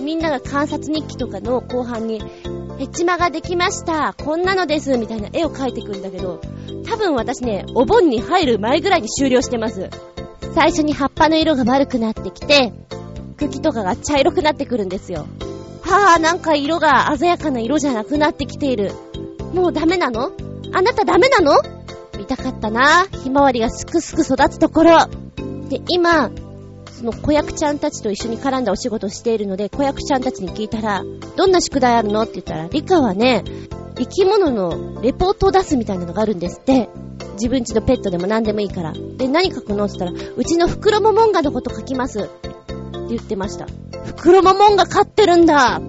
[0.00, 2.22] みんなが観察日記とかの後半に、
[2.78, 4.14] ヘチマができました。
[4.16, 4.96] こんなのです。
[4.96, 6.40] みたいな絵を描いてくんだけど、
[6.88, 9.90] 多分私ね、お盆に入る前ぐらいに終了してます。
[10.54, 12.72] 最初に葉っぱの色が悪くなってきて、
[13.38, 15.26] 茎とかが茶色くなってくるんですよ。
[15.82, 18.92] はぁ、なんか色が鮮やかな色じゃなくなってきている。
[19.52, 20.30] もうダメなの？
[20.72, 21.60] あなたダメなの？
[22.16, 23.04] 見たかったな。
[23.24, 25.06] ひまわりがすくすく育つところ。
[25.68, 26.30] で、今、
[26.98, 31.04] その子役ちゃんたちと一緒に絡んだお仕事をしているので、子役ちゃんたちに聞いたら、
[31.36, 32.22] どんな宿題あるの？
[32.22, 33.44] って言ったら、理科はね、
[33.96, 36.88] 生き物のレポートを出すみたいなのがあるんですって。
[37.34, 38.92] 自分ちのペットでも何でもいいから。
[38.92, 39.84] で、何書くの？
[39.84, 42.22] って言ったら、うちのフクロモモンガのこと書きます。
[42.22, 42.30] って
[43.10, 43.66] 言ってました。
[43.66, 45.82] フクロモモンガ飼ってるんだっ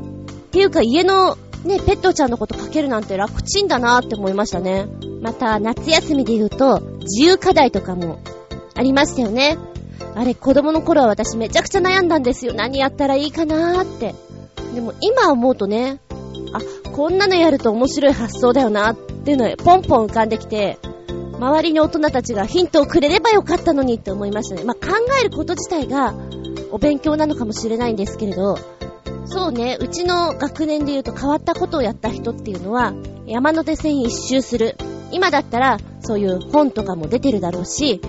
[0.52, 4.86] ていうか家のね、ペットちゃんのこと書けるなんて楽ちんだなって思いましたね。
[5.22, 8.20] また、夏休みで言うと、自由課題とかも
[8.76, 9.58] ありましたよね。
[10.20, 12.54] あれ、子供の頃は私めちゃくちゃ悩んだんですよ。
[12.54, 14.14] 何やったらいいかなーって。
[14.76, 16.02] でも今思うとね、
[16.52, 16.60] あ、
[16.92, 20.78] こんなのやると面白い発想だよなっていうのポンポン浮かんできて、
[21.40, 24.66] 周りに大人たちがヒントをくれればよかったのにって思いましたね。
[24.66, 26.14] まあ、考えること自体が
[26.72, 28.58] お勉強なのかもしれないんですけれど、
[29.24, 32.94] そうね、うちの学年で言うと変わったことをやった人っていうのは、
[33.30, 34.76] 山手線一周する。
[35.12, 38.02] 今だったら、そういう本とかも出てるだろうし、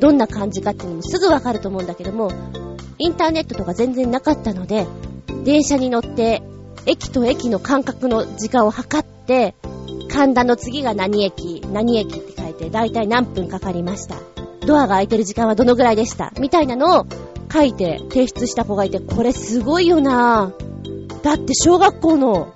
[0.00, 2.30] どんな感じかっていうのもすぐわかると思うんだけども、
[2.98, 4.86] インターネットとか全然なかったので、
[5.44, 6.42] 電車に乗って、
[6.86, 9.54] 駅と駅の間隔の時間を測って、
[10.08, 14.16] 神田の次が何駅、何駅って書いて、だいたい何分かかりました。
[14.66, 17.06] ドアが開いてる時間はどのぐらいでしたみたいなのを
[17.52, 20.52] 書いて提出した子がいて、これすごいよな
[21.22, 22.54] だって小学校の、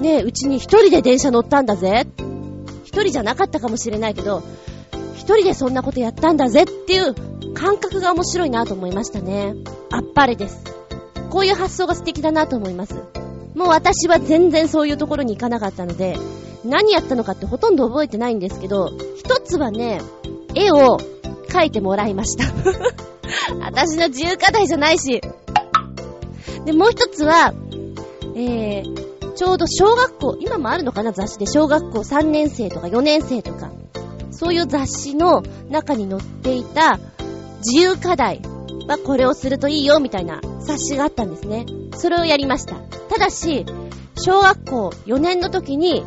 [0.00, 2.06] ねえ、うちに一人で電車乗ったんだぜ。
[2.84, 4.42] 一人じゃなかったかもしれないけど、
[5.14, 7.14] 一人でそんなことやったんだぜっていう
[7.54, 9.54] 感覚が面白いなと思いましたね。
[9.90, 10.62] あっぱれです。
[11.30, 12.94] こういう発想が素敵だなと思います。
[13.54, 16.16] もう私は全然そういうところに行かなかったので、
[16.64, 20.00] 何やったのかってほとんど覚えてないんですけど、一つはね、
[20.54, 20.98] 絵を
[21.48, 22.44] 描いてもらいました。
[23.60, 25.20] 私の自由課題じゃないし。
[26.64, 27.54] で、もう一つは、
[28.34, 29.05] えー、
[29.36, 33.70] ちょうど小学校、今もあるのかな雑誌で小学校3年生とか4年生とか、
[34.30, 36.98] そういう雑誌の中に載っていた
[37.58, 38.40] 自由課題
[38.88, 41.66] はこれをするといいよみたいな冊子があったんですね。
[41.96, 42.76] それをやりました。
[43.10, 43.66] ただし、
[44.16, 46.02] 小学校4年の時に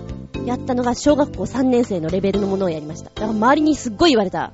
[0.45, 3.11] やったのが小学校3年生のレベルのものをやりました。
[3.11, 4.53] だから周りにすっごい言われた。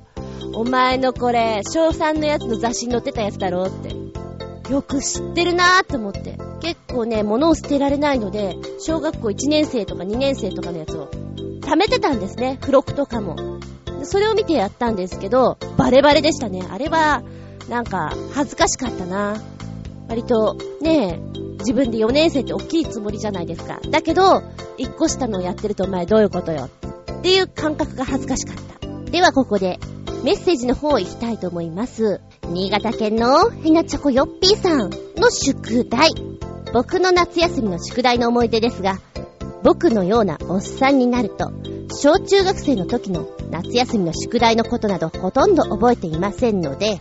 [0.54, 4.05] お前のこれ、小3のやつの雑誌に載ってたやつだろって。
[4.70, 6.38] よく知ってるなーって思って。
[6.60, 11.08] 結構ね、物を捨てられないので、小学校1年生とか2年生とかのやつを
[11.60, 12.58] 貯めてたんですね。
[12.60, 13.36] 付録とかも。
[14.02, 16.66] それを見てやったんですけど、バレバレでしたね。
[16.70, 17.22] あれは、
[17.68, 19.36] なんか、恥ずかしかったな。
[20.08, 23.80] 割と、ねえ、自分で4年生って大きいつもりじゃないですか。
[23.90, 24.42] だけど、
[24.78, 26.68] 1個下のをやってるとお前どういうことよ。
[27.18, 29.10] っていう感覚が恥ずかしかった。
[29.10, 29.80] ではここで、
[30.22, 32.20] メッセージの方を行きたいと思います。
[32.48, 36.10] 新潟県のヘナチョコヨッピーさんの宿題。
[36.72, 38.98] 僕の夏休みの宿題の思い出ですが、
[39.62, 41.50] 僕のようなおっさんになると、
[41.90, 47.00] 小中学生の時の夏休みの宿題のことなどほとんど覚えていませんので、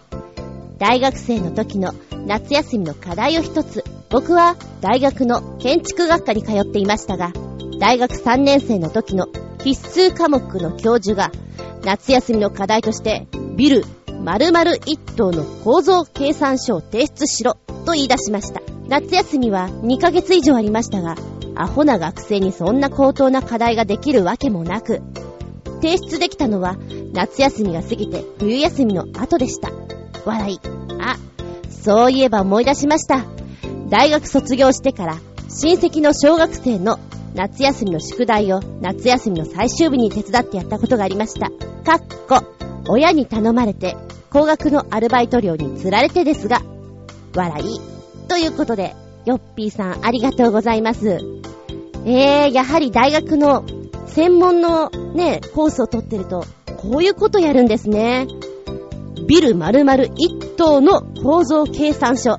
[0.80, 1.94] 大学生の時の
[2.26, 7.32] 夏休みの課題を一つ僕は大学の建築学科に通っていましたが、
[7.80, 9.28] 大学3年生の時の
[9.64, 11.32] 必須科目の教授が、
[11.84, 13.84] 夏休みの課題として、ビル
[14.26, 18.60] 〇〇一棟の構造計算書を提出しろと言い出しました。
[18.88, 21.16] 夏休みは2ヶ月以上ありましたが、
[21.54, 25.04] アホな学生にそんな高等な課題ができるわけもなく、
[25.80, 26.76] 提出できたのは
[27.14, 29.70] 夏休みが過ぎて冬休みの後でした。
[30.26, 30.60] 笑い。
[31.00, 31.18] あ、
[31.70, 33.26] そういえば思い出しました。
[33.90, 35.18] 大学卒業してから
[35.50, 36.98] 親戚の小学生の
[37.36, 41.52] 夏休みの宿題を夏休みの最終日に手伝ってやったことがありました。
[41.84, 42.44] かっこ、
[42.88, 43.96] 親に頼まれて
[44.36, 46.62] 高額のアルバイト料に釣られてですが、
[47.36, 47.80] 笑い。
[48.28, 48.94] ということで、
[49.24, 51.20] ヨッピーさんありがとうございます。
[52.04, 53.64] えー、やはり大学の
[54.08, 56.44] 専門のね、コースを取ってると、
[56.76, 58.28] こういうことやるんですね。
[59.26, 62.34] ビル丸々一棟の構造計算書。
[62.34, 62.38] っ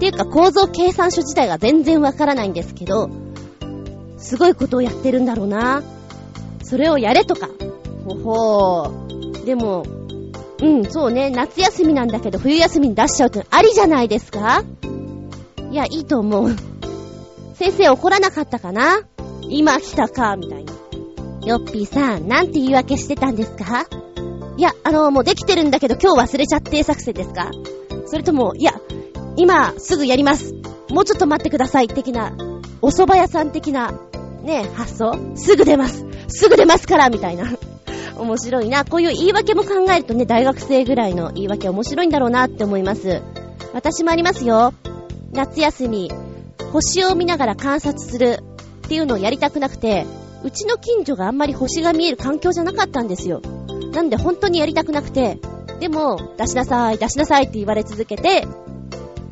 [0.00, 3.08] ていうか構造計算書自体が全然わからないんですけど、
[4.18, 5.82] すごいことをやってるんだろうな。
[6.62, 7.48] それをやれとか。
[8.04, 9.46] ほほー。
[9.46, 10.01] でも、
[10.62, 14.62] うん、そうね、夏休みなんだけど冬休みに出しちゃうってありじゃないですか？
[15.70, 16.56] いや、いいと思う。
[17.54, 19.00] 先生怒らなかったかな？
[19.42, 20.72] 今来たかみたいな。
[21.44, 23.86] ヨッピーさん、なんて言い訳してたんですか？
[24.56, 27.50] いや、あの、もうできてるんだけど今日忘れちゃって作戦ですか？
[28.06, 28.72] それとも、いや、
[29.36, 30.54] 今すぐやります。
[30.90, 32.36] もうちょっと待ってください的な、
[32.82, 33.98] お蕎麦屋さん的な、
[34.42, 35.18] ね、発想？
[35.34, 36.06] すぐ出ます。
[36.28, 37.50] すぐ出ますからみたいな。
[38.18, 38.84] 面白いな。
[38.84, 43.22] こういう言い訳も考えるとね、大学生ぐらいの言い訳面白いんだろうなって思います。
[43.72, 44.74] 私もありますよ。
[45.32, 46.10] 夏休み、
[46.72, 48.38] 星を見ながら観察する
[48.86, 50.06] っていうのをやりたくなくて、
[50.44, 53.40] うちの近所があんまり星が見える環境じゃなかったんですよ。
[53.92, 55.38] なんで本当にやりたくなくて、
[55.80, 58.46] でも、出しなさい、出しなさいって言われ続けて、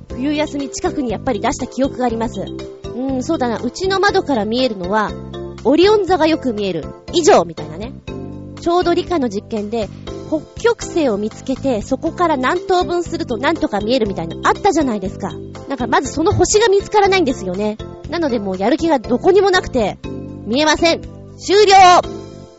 [0.09, 2.45] 冬休み近くにやっぱり出した記憶があります。
[2.95, 5.11] うん、そうだな、うちの窓から見えるのは、
[5.65, 6.85] オリオン座がよく見える。
[7.13, 7.93] 以上みたいなね。
[8.61, 9.89] ちょうど理科の実験で、
[10.29, 15.33] 北極星を見つけて、そこから何等分すると何とか見えるみたいなあったじゃないですか。
[15.69, 17.79] なんかまずその星が見つからないんですよね。
[18.09, 19.99] なのでもうやる気がどこにもなくて、
[20.47, 21.01] 見えません
[21.39, 21.73] 終了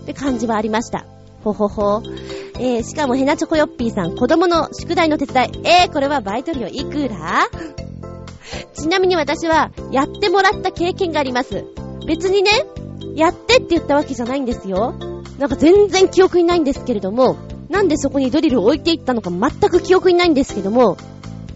[0.04, 1.06] って感じはありました。
[1.44, 2.02] ほほほ。
[2.60, 5.50] えー、しかもヘナチョコヨッピーさん、子供の宿題の手伝い。
[5.64, 7.48] えー、これはバイト料いくら？
[8.74, 11.66] ちなみに私は、やってもらった経験があります。
[12.06, 12.52] 別にね、
[13.16, 14.94] やってって言ったわけじゃないんですよ。
[15.42, 17.36] なんか全然記憶にないんですけれども、
[17.68, 20.98] なんでそこにドリルを置いていったのか全く記憶にないんですけども、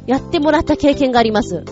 [0.08, 1.64] やってもらった経験があります。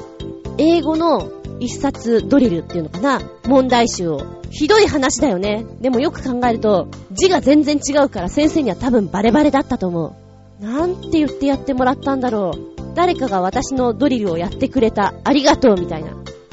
[0.59, 4.21] 英語の一冊ドリルっていうのかな問題集を。
[4.51, 5.65] ひどい話だよね。
[5.81, 10.15] でもよく考えると、字が全然違うから先生には多分バレバレだったと思
[10.61, 10.63] う。
[10.63, 12.93] なんて言ってやってもらったんだろう。
[12.93, 15.15] 誰かが私のドリルをやってくれた。
[15.23, 16.11] ありがとうみたいな。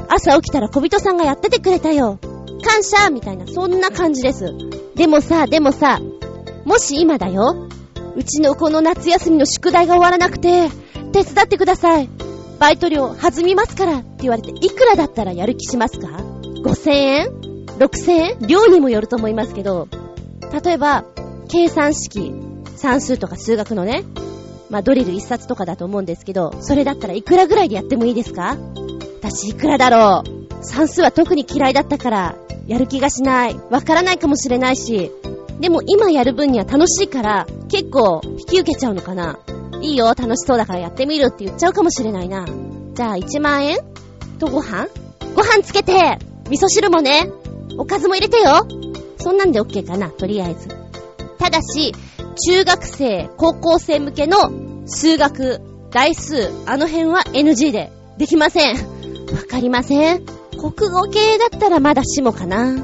[0.08, 2.18] 朝起きたら小人さんがやっててくれたよ。
[2.60, 4.46] 感謝みたいな、そんな感じです。
[4.94, 6.00] でもさ、でもさ、
[6.64, 7.68] もし今だよ。
[8.16, 10.68] うちのこの夏休みの宿題が終わらなくて、
[11.12, 12.08] 手伝ってください。
[12.58, 16.08] バイト料弾みますからって言われて、いくらだったらやる気しますか
[16.62, 17.26] ?5000 円
[17.78, 18.38] ?6000 円？
[18.46, 19.88] 量にもよると思いますけど、
[20.64, 21.04] 例えば、
[21.48, 22.34] 計算式、
[22.76, 24.04] 算数とか数学のね、
[24.68, 28.56] まあドリル一冊とかだと思うんですけど、それだったらいくらぐらいでやってもいいですか？
[29.22, 33.56] 私いくらだろう算数は特に嫌いだったから、やる気がしない。
[33.70, 35.10] わからないかもしれないし、
[35.60, 39.38] でも今やる分には楽しいから、結構引き受けちゃうのかな
[39.82, 42.46] いいよ、楽しそうだからやってみるって言っちゃうかもしれないな。
[42.94, 43.78] じゃあ1万円？
[44.38, 44.88] とご飯？
[45.34, 46.18] ご飯つけて
[46.48, 47.30] 味噌汁もね
[47.78, 48.66] おかずも入れてよ
[49.18, 50.68] そんなんで OK かな、とりあえず。
[51.38, 51.94] ただし、
[52.46, 54.50] 中学生、高校生向けの
[54.86, 58.76] 数学、代数、あの辺は NG でできません。
[58.76, 58.82] わ
[59.48, 60.39] かりません。
[60.60, 62.76] 国語系だったらまだしもかな。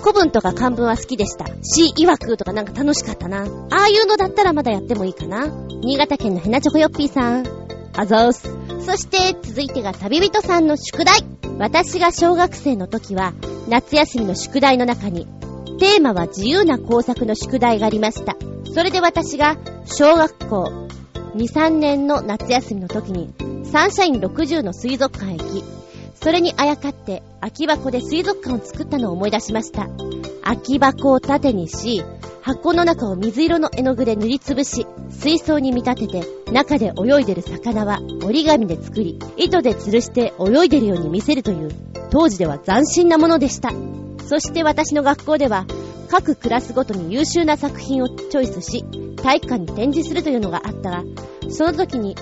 [0.00, 1.46] 古文とか漢文は好きでした。
[1.62, 3.44] 詩曰くとかなんか楽しかったな。
[3.70, 5.46] ああいうのだったらまだやってもいいかな。
[5.82, 7.46] 新潟県のヘナチョコヨッピーさん。
[7.96, 8.48] あざーす。
[8.84, 11.20] そして続いてが旅人さんの宿題。
[11.58, 13.32] 私が小学生の時は
[13.68, 15.26] 夏休みの宿題の中に
[15.78, 18.36] テーマは自由な工作の宿題がありました。
[18.74, 20.88] それで私が小学校
[21.36, 23.32] 2、3年の夏休みの時に
[23.70, 25.64] サンシャイン60の水族館へ行き、
[26.22, 29.88] それにあやかって空き箱で水族館を作ったのを思い出しました。
[30.42, 32.04] 空き箱を縦にし、
[32.42, 41.70] 箱の中を水色の絵の具で塗りつぶし、水槽に見立てて、中で泳いでる魚は折り紙で作り、糸で吊るして泳いでるように見せるという、
[42.10, 43.70] 当時では斬新なものでした。
[44.26, 45.64] そして私の学校では、
[46.10, 48.84] 各クラスごとに優秀な作品をチョイスし、
[49.16, 51.04] 体育館に展示するというのがあったが、
[51.48, 52.16] その時に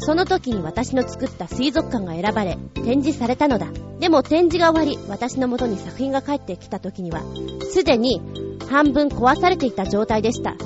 [0.00, 3.68] その時に私の作った水族館が選ばれ、展示されたのだ。
[4.00, 7.20] でも展示が終わり、私の元に作品が帰ってきた時には、
[7.70, 8.20] すでに
[8.68, 10.56] 半分壊されていた状態でした。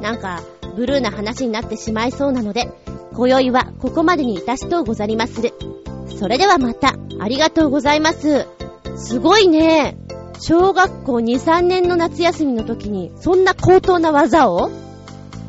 [0.00, 0.42] なんか、
[0.76, 2.68] ブルーな話になってしまいそうなので、
[3.14, 5.52] 今宵はここまでにいたしとうござりまする。
[6.18, 8.46] それではまた、ありがとうございます。
[8.96, 9.96] すごいね。
[10.40, 14.70] 小学校2、3年の夏休みの時に、そんな高等な技を？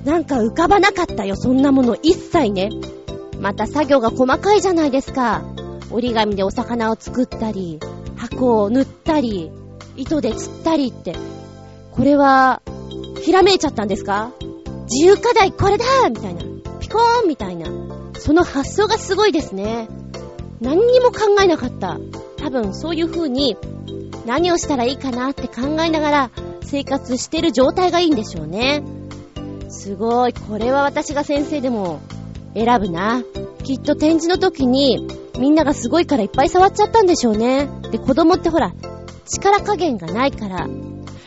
[0.04, 2.70] なんか浮かばなかったよ、そんなもの一切ね。
[3.40, 5.44] また作業が細かいじゃないですか。
[5.92, 7.80] 折り紙でお魚を作ったり、
[8.16, 9.52] 箱を塗ったり、
[9.96, 11.16] 糸で釣ったりって。
[11.92, 12.62] これは、
[13.24, 14.32] ひらめいちゃったんですか？
[14.92, 16.42] 自由課題これだみたいな。
[16.80, 17.68] ピコーンみたいな。
[18.18, 19.88] その発想がすごいですね。
[20.62, 21.98] 何にも考えなかった。
[22.38, 23.58] 多分そういう風に
[24.26, 26.32] 何をしたらいいかなって考えながら
[26.62, 28.84] 生活してる状態がいいんでしょうね。
[29.70, 30.34] すごい。
[30.34, 32.00] これは私が先生でも
[32.64, 33.24] 選ぶな。
[33.64, 35.07] きっと展示の時に
[35.39, 37.70] みんながすごいからいっぱい触っちゃったんでしょうね。
[37.91, 38.74] で、子供ってほら、
[39.26, 40.68] 力加減がないから、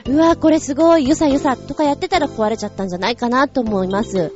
[0.07, 4.33] うわーこれすごい、ゆさゆさとかやってたら壊れちゃったんじゃないかなと思います。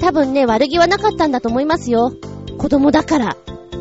[0.00, 2.12] 多分ね、悪気はなかったんだと思いますよ。
[2.58, 3.36] 子供だから。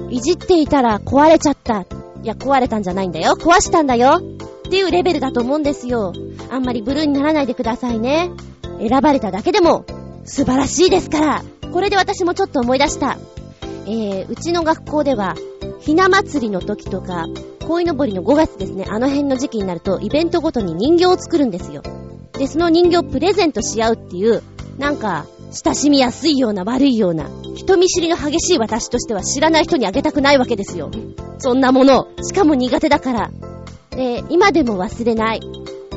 [0.10, 1.82] いじっていたら壊れちゃった。
[1.82, 1.86] い
[2.24, 3.34] や、壊れたんじゃないんだよ。
[3.34, 4.20] 壊したんだよ。
[4.68, 6.14] っていうレベルだと思うんですよ。
[6.50, 8.32] あんまりブルーにならないでくださいね。
[8.80, 9.86] 選ばれただけでも
[10.26, 11.44] 素晴らしいですから。
[11.74, 13.18] これで私もちょっと思い出した。
[13.86, 15.36] えー、うちの学校では、
[15.80, 17.26] ひな祭りの時とか、
[17.68, 21.84] 鯉のぼりの5月ですね、あの辺の時期になると、イベントごとに人形を作るんですよ。
[22.34, 24.42] で、その人形をプレゼントし合うっていう、
[24.78, 30.90] なんか、親しみやすいような悪いような、人見知りの激しい私としては知らない人にあげたくないわけですよ。
[31.38, 32.08] そんなもの。
[32.24, 33.32] しかも苦手だから。
[33.92, 35.42] で、今でも忘れない。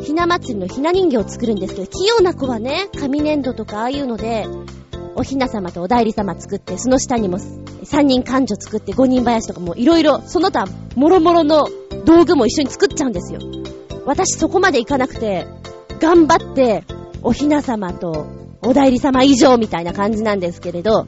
[0.03, 4.47] ひな祭りのひな人形を作るんですけど、器用な子はね、紙粘土とかああいうので、
[5.15, 7.39] おひな様とお代理様作って、その下にも
[7.85, 11.69] 三人勘定作って五人林とかもいろいろ、その他、もろもろの
[12.05, 13.41] 道具も一緒に作っちゃうんですよ。
[14.05, 15.47] 私そこまでいかなくて、
[16.01, 16.85] 頑張って、
[17.23, 18.27] おひな様と
[18.63, 21.07] お代理様以上みたいな感じなんですけれど、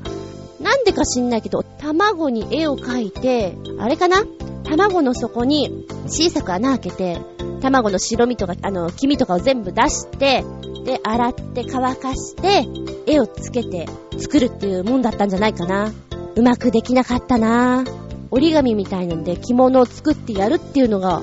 [0.60, 4.24] なんでか知んないけど、卵に絵を描いて、あれかな？
[4.62, 7.18] 卵の底に小さく穴開けて、
[7.64, 10.44] 卵の白身とか、あの、黄身とかを全部出して、
[10.84, 12.66] で、洗って乾かして、
[13.06, 13.86] 絵をつけて
[14.18, 15.92] 作るっていうもんだったんじゃないかな。
[16.36, 17.84] うまくできなかったな
[18.30, 21.22] 折り紙みたいなんで着物を作ってやるっていうのが、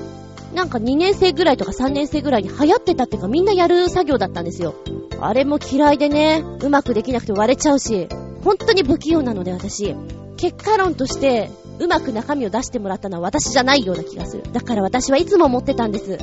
[0.54, 4.74] なんか2年生ぐらいとか3年生ぐらいに流行ってたっていうかみんなやる作業だったんですよ。
[5.20, 8.08] あれも嫌いでね、うまくできなくて割れちゃうし、
[8.44, 9.94] 本当に不器用なので私、
[10.36, 14.44] 結果論としてうまく中身を出してもらったのは私じゃないような気がする。
[14.52, 16.18] だから私はいつも思ってたんです。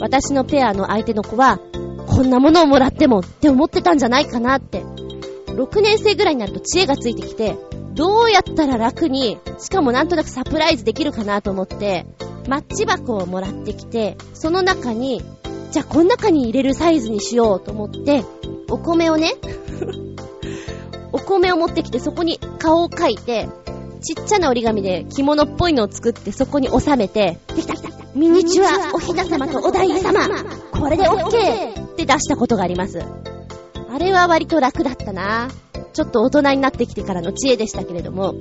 [0.00, 1.60] 私のペアの相手の子は、
[2.06, 4.82] こんなものをもらってもって思ってたんじゃないかなって。
[5.52, 7.56] 6年生ぐらいになると知恵がついてきて、
[7.94, 12.06] どうやったら楽に、しかもなんとなくサプライズできるかなと思って、
[12.48, 15.22] マッチ箱をもらってきて、その中に、
[15.70, 18.24] じゃあこの中に入れるサイズにしようと思って、
[18.70, 19.34] お米をね
[21.12, 23.48] お米を持ってきてそこに顔を描いて、
[24.02, 30.28] ちっちゃな折り紙で着物っぽいのを作ってそこに収めて、できたきたきたミニチュアおひな様とお大様
[30.72, 33.00] これでオッケーって出したことがあります。
[33.00, 35.48] あれは割と楽だったな。
[35.92, 38.34] ちょっと大人になってきてからの知恵でしたけれども、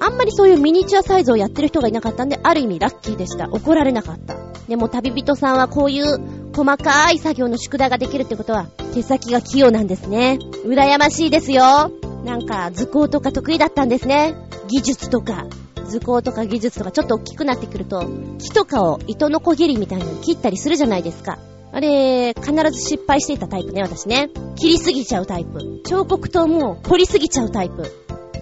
[0.00, 3.48] あんまりそういうミニチュアサイズをやってる人がいなかったんで、ある意味ラッキーでした。
[3.50, 4.36] 怒られなかった。
[4.68, 10.38] でも旅人さんはこういう細かい作業の宿題ができるってことは、手先が器用なんですね。
[10.64, 11.90] 羨ましいですよ。
[12.24, 14.34] なんか図工とか得意だったんですね。
[14.68, 15.46] 技術とか、
[15.88, 18.04] 図工とか技術とかちょっと大きくなってくると、
[18.38, 21.38] 木とかを糸のこぎりみたいに切ったりするじゃないですか。
[21.72, 24.30] あれ、必ず失敗していたタイプね、私ね。
[24.56, 25.82] 切りすぎちゃうタイプ。
[25.84, 27.84] 彫刻刀も掘りすぎちゃうタイプ。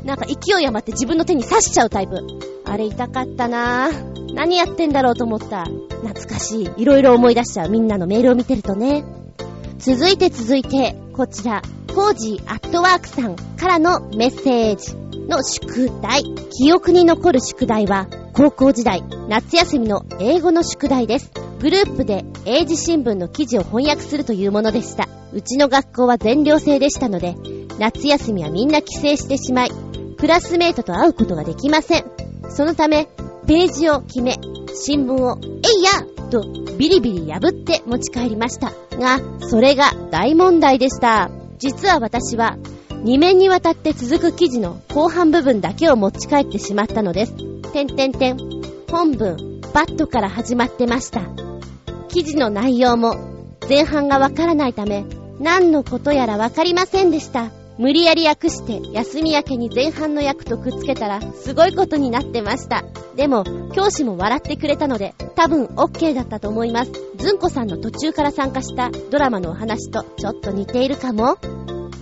[0.05, 2.21] なんか勢い余って自分の手に刺しちゃうタイプ。
[2.65, 4.35] あれ痛かったなぁ。
[4.35, 5.65] 何やってんだろうと思った。
[5.65, 6.71] 懐かしい。
[6.77, 9.05] いろいろ思い出しちゃうみんなのメールを見てるとね。
[9.79, 11.63] 続いて続いて、こちら、
[11.95, 14.97] コージーアットワークさんからのメッセージ
[15.29, 16.25] の宿題。
[16.51, 21.31] 記憶に残る宿題は、高校時代、夏休みの英語の宿題です。
[21.61, 25.09] グループで英字新聞の記事を翻訳するというものでした。
[25.33, 27.37] うちの学校は全寮制でしたので、
[27.79, 29.71] 夏休みはみんな帰省してしまい、
[30.19, 32.05] クラスメートと会うことができません。
[32.51, 33.09] そのため、
[33.47, 34.39] ページを決め、
[34.75, 36.45] 新聞を、えいやと
[36.79, 38.73] ビリビリ破って持ち帰りました。
[38.97, 41.31] が、それが大問題でした。
[41.59, 42.57] 実は私は、
[43.05, 47.35] 2面にわたって続く記事の後半部分だけを持ち帰ってしまったのです。
[47.73, 48.39] てんてんてん。
[48.91, 51.23] 本文、バットから始まってました。
[52.09, 53.17] 記事の内容も
[53.69, 55.05] 前半がわからないため、
[55.39, 57.51] 何のことやらわかりませんでした。
[57.79, 62.85] 無理やり訳して休み明けに前半の役とくっつけたらすごいことになってました。
[63.15, 66.93] でも、教師も笑ってくれたので多分 OK だったと思います。
[67.17, 71.39] ずんこさんの途中から参加したドラマのお話とちょっと似ているかも。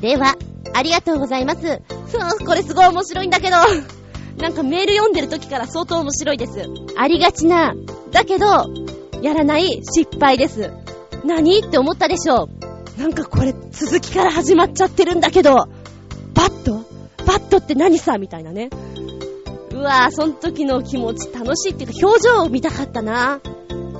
[0.01, 0.37] では、
[0.73, 1.61] ありがとうございます。
[1.61, 3.57] ふん、これすごい面白いんだけど。
[4.39, 6.53] なんかメール読んでる時から相当面白いです。
[6.97, 7.75] ありがちな、
[8.13, 8.47] だけど、
[9.23, 10.71] やらない失敗です。
[11.25, 11.61] 何？
[11.61, 12.66] って思ったでしょう。
[12.97, 15.69] なんかこれ続きから始まっちゃってるんだけど、バ
[16.49, 16.85] ット？
[17.25, 18.19] バットって何さ？
[18.19, 18.71] みたいなね。
[19.73, 23.41] うわぁ、その時の気持ち楽しいっていうか表情を見たかったな。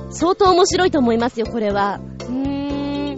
[0.09, 1.99] 相当面白いと思いますよ、これは。
[2.21, 3.17] うーん。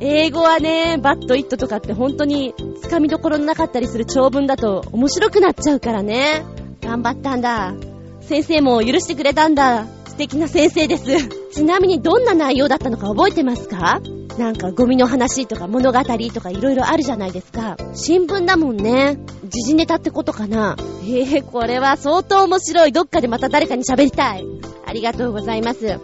[0.00, 6.44] 英語はね、バットイットとかって本当に掴みどころのなかったりする長文だと面白くなっちゃうからね。
[6.80, 7.74] 頑張ったんだ。
[8.22, 9.86] 先生も許してくれたんだ。
[10.06, 11.04] 素敵な先生です。
[11.52, 14.00] ちなみにどんな内容だったのか覚えてますか？
[14.38, 17.76] なんかゴミの話とか物語とか色々あるじゃないですか。
[17.94, 19.18] 新聞だもんね。
[19.44, 20.76] 時事ネタってことかな。
[21.04, 22.92] ええー、これは相当面白い。
[22.92, 24.44] どっかでまた誰かに喋りたい。
[24.86, 25.98] ありがとうございます。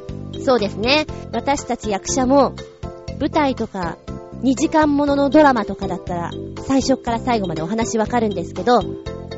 [0.44, 1.06] そうですね。
[1.32, 2.54] 私たち役者も
[3.18, 3.96] 舞台とか
[4.42, 6.30] 2時間もののドラマとかだったら
[6.66, 8.80] 最初から最後までお話わかるんですけど、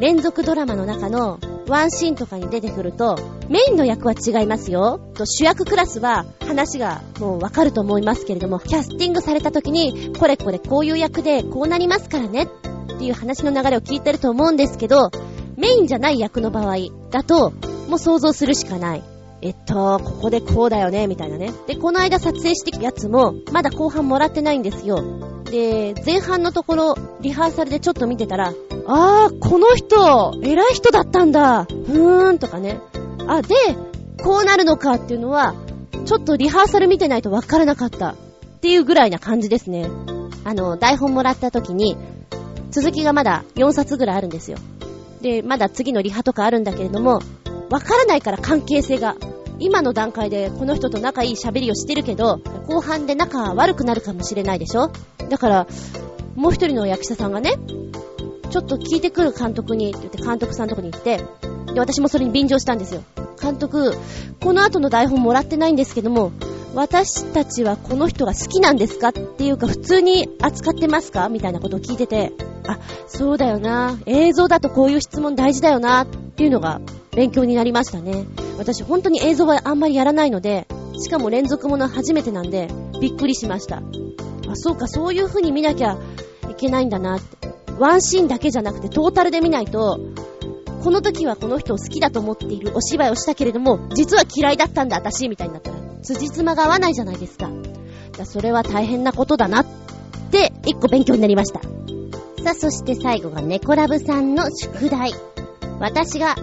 [0.01, 1.38] 連続ドラマの中の
[1.68, 3.16] ワンシーンとかに出てくると、
[3.48, 4.98] メインの役は違いますよ。
[5.14, 12.48] と主役クラスは話がもうわかると思いますけれども、キャスティングされた時に、これこれこういう役でこうなりますからね
[12.94, 15.11] っていう話の流れを聞いてると思うんですけど、
[15.57, 16.76] メインじゃない役の場合
[17.11, 17.53] だと、
[17.88, 19.03] もう想像するしかない。
[19.43, 21.53] えっと、ここでこうだよね、みたいなね。
[21.66, 25.03] で、この間撮影してきたやつも、まだ後半もらってないんですよ。
[25.45, 28.53] で、前半のところ、リハーサルでちょっと見てたら、
[28.86, 31.64] あー、この人、偉い人だったんだ。
[31.64, 32.80] ふーん、とかね。
[33.26, 33.55] あ、で、
[34.22, 35.55] こうなるのかっていうのは、
[36.05, 38.11] ちょっとリハーサル見てないとわからなかった。
[38.11, 38.14] っ
[38.61, 39.88] ていうぐらいな感じですね。
[40.45, 41.97] あの、台本もらった時に、
[42.70, 44.59] 続きがまだ4冊ぐらいあるんですよ。
[45.22, 47.20] で、まだ次のリハとかあるんだけれども、
[47.71, 49.16] わからないから関係性が。
[49.62, 54.91] 今の段階でこの人と仲いい喋りをしてるけど、後半で仲悪くなるかもしれないでしょ？
[55.29, 55.66] だから、
[56.35, 57.57] もう一人の役者さんがね、
[58.51, 61.18] ちょっと聞いてくる監督にって言って監督さんとこに行って、
[61.75, 63.03] で、私もそれに便乗したんですよ。
[63.39, 63.93] 監督、
[64.41, 66.33] この後の台本もらってないんですけども、
[66.75, 71.29] 私たちはこの人が好きなんですかっていうか普通に扱ってますか？
[71.29, 72.33] みたいなことを聞いてて、
[72.66, 73.99] あ、そうだよな。
[74.07, 76.05] 映像だとこういう質問大事だよな。
[76.05, 76.81] っていうのが
[77.12, 78.26] 勉強になりましたね。
[78.58, 80.66] 私本当に映像はあんまりやらないので、
[81.00, 82.68] しかも連続もの初めてなんで、
[83.00, 83.78] びっくりしました。
[83.78, 83.82] あ、
[84.54, 85.98] そうか、そういう風に見なきゃ
[86.50, 87.48] いけないんだなって。
[87.78, 89.98] ワンシーンだけじゃなくてトータルで見ないと、
[90.84, 97.50] この時はこの人を好きだと思っているお芝居をしたけれども、実は嫌いだったんだ、私、みたいになったら、辻褄が合わないじゃないですか。
[98.16, 99.66] だそれは大変なことだなっ
[100.30, 101.61] て、一個勉強になりました。
[102.42, 105.12] さあ、そして最後が猫ラブさんの宿題。
[105.78, 106.36] 私が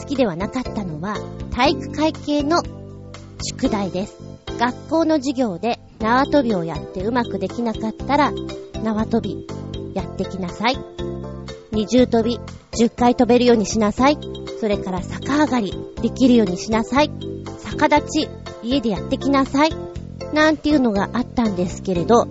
[0.00, 1.16] 好きではなかったのは、
[1.52, 2.62] 体育会系の
[3.42, 4.16] 宿題です。
[4.58, 8.32] 学校の授業で縄跳びをやってうまくできなかったら、
[8.82, 9.46] 縄跳び
[9.94, 10.76] やってきなさい。
[11.72, 12.38] 二重跳び、
[12.72, 14.18] 10回飛べるようにしなさい。
[14.60, 15.72] それから逆上がり、
[16.02, 17.10] できるようにしなさい。
[17.64, 18.28] 逆立ち、
[18.62, 19.70] 家でやってきなさい。
[20.32, 22.26] なんていうのがあったんですけれど、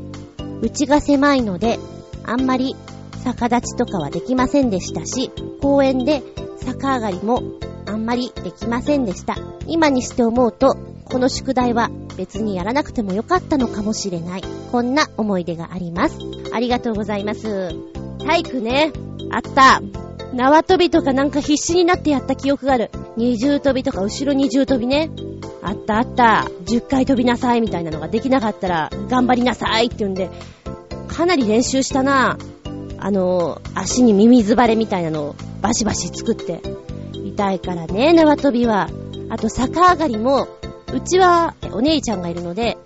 [0.62, 1.80] うちが狭いので、
[2.26, 2.76] あんまり
[3.24, 6.24] 逆立ちとかはできませんでしたし、公園で
[6.66, 7.42] 逆上がりも
[7.86, 9.36] あんまりできませんでした。
[9.68, 14.44] 今にして思うと、この宿題は別にやらなくてもよかったのかもしれない。
[14.72, 16.18] こんな思い出があります。
[16.54, 17.72] ありがとうございます。
[18.26, 18.92] 体育ね、
[19.32, 19.82] あった。
[20.34, 22.90] 縄跳びとかなんか必死になってやった記憶がある。
[23.16, 25.12] 二重跳びとか後ろ二重跳びね。
[25.62, 26.48] あったあった。
[26.66, 30.30] 10回飛びなさいみたいなのができなかったら頑張りなさいって言うんで、
[31.08, 32.38] かなり練習したな。
[32.98, 36.62] あの、足にミミズバレみたいなのをバシバシ作って。
[37.14, 38.90] 痛いからね、縄跳びは。
[39.30, 40.50] あと逆上がりも、
[40.94, 42.78] うちはお姉ちゃんがいるので、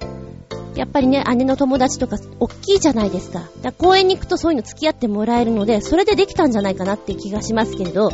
[0.76, 3.40] やっぱりね、姉の友達とか、おっきいじゃないですか。
[3.40, 8.12] だから公園に行くとそういうの付き合ってもらえるので、それでできたんじゃないかなって気がしますけれど、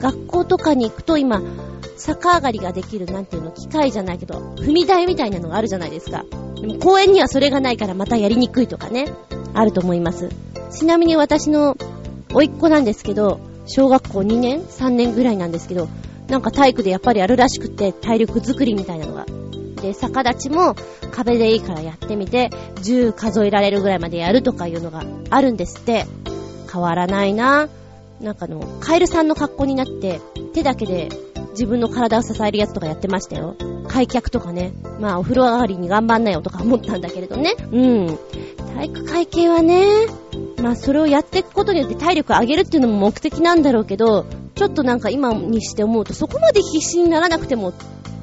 [0.00, 1.42] 学校とかに行くと今、
[1.98, 6.24] 逆上がりができる、なんていうの、機械じゃないけど、踏み台みたいなのがあるじゃないですか。
[6.58, 9.12] でも公園にはそれがないからまたやりにくいとかね、
[9.52, 10.30] あると思います。
[10.70, 11.76] ちなみに私の、
[12.32, 15.88] 甥っ子なんですけど、小学校2年 ?3 年ぐらいなんですけど、
[16.28, 19.26] なんか体育でやっぱりあるらしくて、体力作りみたいなのが。
[19.82, 20.74] で、逆立ちも
[21.12, 26.06] 壁でいいからやってみて、10数えられるぐらいまでやるとかいうのがあるんですって。
[26.72, 27.68] 変わらないな。
[28.20, 30.20] なんかの、カエルさんの格好になって、
[30.54, 31.08] 手だけで
[31.56, 33.56] 自分の体を支えるやつとかやってましたよ。
[33.88, 34.74] 開脚とかね。
[35.00, 37.54] まあ、お風呂上がりに頑張んなよとか思ったんだけれどね。
[37.72, 38.18] うん。
[38.76, 39.86] 体育会系はね、
[40.62, 47.72] まあそれをやっていくことによって体力を上げるっていうのも目的なんだろうけど、ちょっとなんか今にして思うとそこまで必死にならなくても、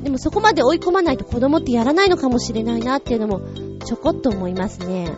[0.03, 3.41] でもそこまで追い込まないと子供ってやらないのかもしれないなっていうのも
[3.85, 5.11] ちょこっと思いますね。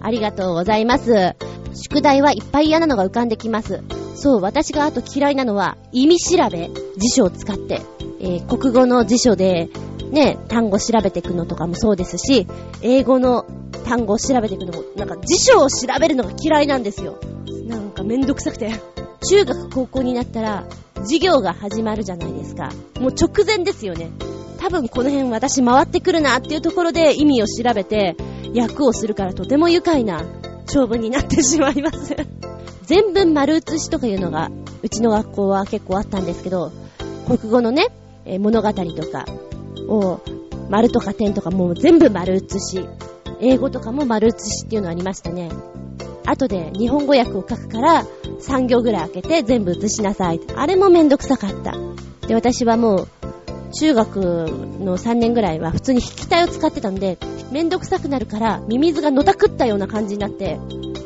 [0.00, 1.34] ありがとうございます。
[1.74, 3.82] 宿題はいっぱい嫌なのが浮かんできます。
[4.14, 7.82] そう、私があと嫌いなのは、意味調べ、辞書を使って、
[8.20, 9.68] えー、国語の辞書で、
[10.10, 12.46] ね、単語調べていくのとかもそうですし、
[12.82, 13.44] 英語の
[13.84, 17.18] 単語を調べていくのも、なんか辞書を調べるのが嫌いなんですよ。
[17.66, 18.72] なんかめんどくさくて。
[19.26, 22.70] 中学高校になったら、授業が始まるじゃないですか。
[23.00, 24.10] もう直前ですよね。
[24.58, 28.16] 多分この辺私回ってくるなっていうところで意味を調べて、
[28.52, 30.22] 役をするからとても愉快な
[30.66, 32.14] 勝負になってしまいます
[32.86, 34.50] 全文丸写しとかいうのが、
[34.82, 36.72] うちの学校は結構あったんですけど、
[37.26, 37.88] 国語のね、
[38.24, 39.24] え物語とか
[39.88, 40.20] を、
[40.70, 42.88] 丸とか点とかもう全部丸写し。
[43.40, 45.50] 英語とかも丸写しっていうのありましたね。
[46.26, 48.06] 後で日本語訳を書くから
[48.40, 50.40] 3行ぐらい開けて全部写しなさい。
[50.56, 51.74] あれもめんどくさかった。
[52.26, 53.08] で、私はもう
[53.74, 57.18] 中学の3年ぐらいは普通に筆記体を使ってたんで、
[57.50, 60.58] めんどくさくなるからミミズがのたくったような感じになって、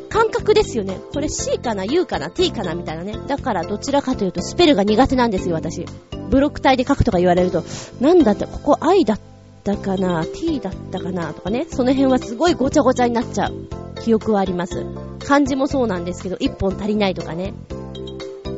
[0.09, 0.99] 感覚ですよね。
[1.13, 3.17] これ C かな ?U かな ?T かなみたいなね。
[3.27, 5.85] だからどちらかというとスペルが苦手なんですよ、私。
[6.31, 7.65] ブロック体で書くとか言われると、
[8.01, 9.21] なんだって、ここ I だっ
[9.65, 11.67] たかな ?T だったかなとかね。
[11.71, 13.69] その辺はすごいごちゃごちゃになっちゃう
[14.03, 14.85] 記憶はあります。
[15.27, 17.55] 漢字もそうなんですけど、1本足りないとかね。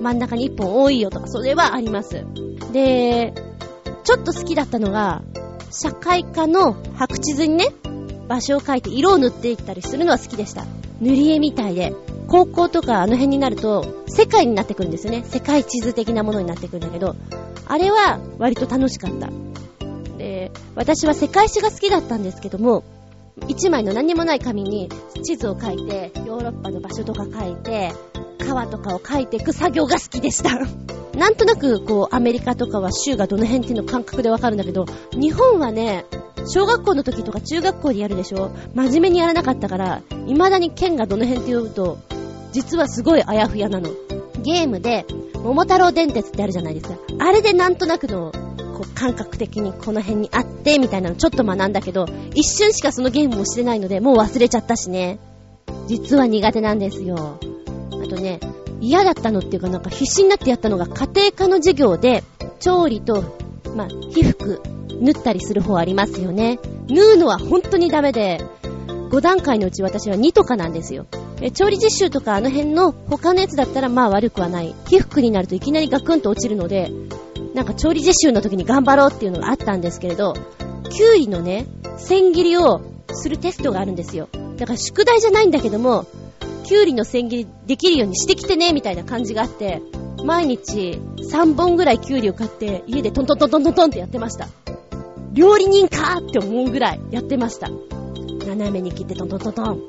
[0.00, 2.24] 真ん中に1本多いよとか、それはあります。
[2.72, 3.34] で、
[4.04, 5.22] ちょっと好きだったのが、
[5.70, 7.66] 社会科の白地図にね、
[8.28, 10.64] 場所を書いて色を塗っていったりするのは好きでした。
[11.00, 11.94] 塗り絵みたいで、
[12.28, 15.24] 高校とかあの辺になると、世界になってくるんですよね。
[15.24, 17.16] 世界地図的なものになってくるんだけど、
[17.66, 19.30] あれは割と楽しかった。
[20.16, 22.84] で、私は世界史が好きだったんですけども、
[23.48, 24.88] 一枚の何にもない紙に
[25.22, 27.92] 地図を書いて、ヨーロッパの場所とか書いて、
[28.38, 30.58] 川とかを書いていく作業が好きでした。
[31.16, 36.06] なんとなく、こう、アメリカとかは州がどの辺っていうの感覚でわかるんだけど、日本はね、
[36.46, 38.50] 小学校の時とか中学校でやるでしょ？
[38.74, 41.98] 真面目にやらなかったから、未だに県がどの辺って言うと、
[42.52, 43.90] 実はすごいあやふやなの。
[44.42, 45.04] ゲームで、
[45.34, 46.96] 桃太郎電鉄ってあるじゃないですか。
[47.18, 55.18] あれでなんとなくの、こう、感覚的にこの辺にあって、みたいなのちょっと学んだけど、一瞬しかそのゲームもしてないので、もう忘れちゃったしね。
[55.86, 57.38] 実は苦手なんですよ。
[58.02, 58.40] あとね、
[58.80, 62.24] 嫌だったのっていうかなんか必死になってやったのが家庭科の授業で、
[62.60, 63.36] 調理と、
[63.74, 64.60] まあ、皮膚、
[65.00, 66.58] 縫ったりする方ありますよね。
[66.88, 68.40] 縫うのは本当にダメで、
[69.10, 71.06] 5段階のうち私は2とかなんですよ。
[71.54, 74.74] 調理実習とかあの辺の他のやつだったらまあ悪くはない。
[74.86, 76.90] 皮膚になるといきなりガクンと落ちるので、
[77.54, 80.34] なんか調理実習の時に頑張ろうっていうのがあったんですけれど、
[80.90, 81.66] キュウリのね、
[81.98, 84.28] 千切りをするテストがあるんですよ。
[84.56, 86.06] だから宿題じゃないんだけども、
[86.60, 89.82] キュウリの千切りできるようにしてきてね、みたいな感じがあって、
[90.24, 91.00] 毎日
[91.32, 94.48] 3本ぐらいキュウリを買って家でトントントントントンってやってました。
[95.32, 97.68] 料理人かって思うぐらいやってました。
[98.46, 99.80] 斜めに切ってトントントントン。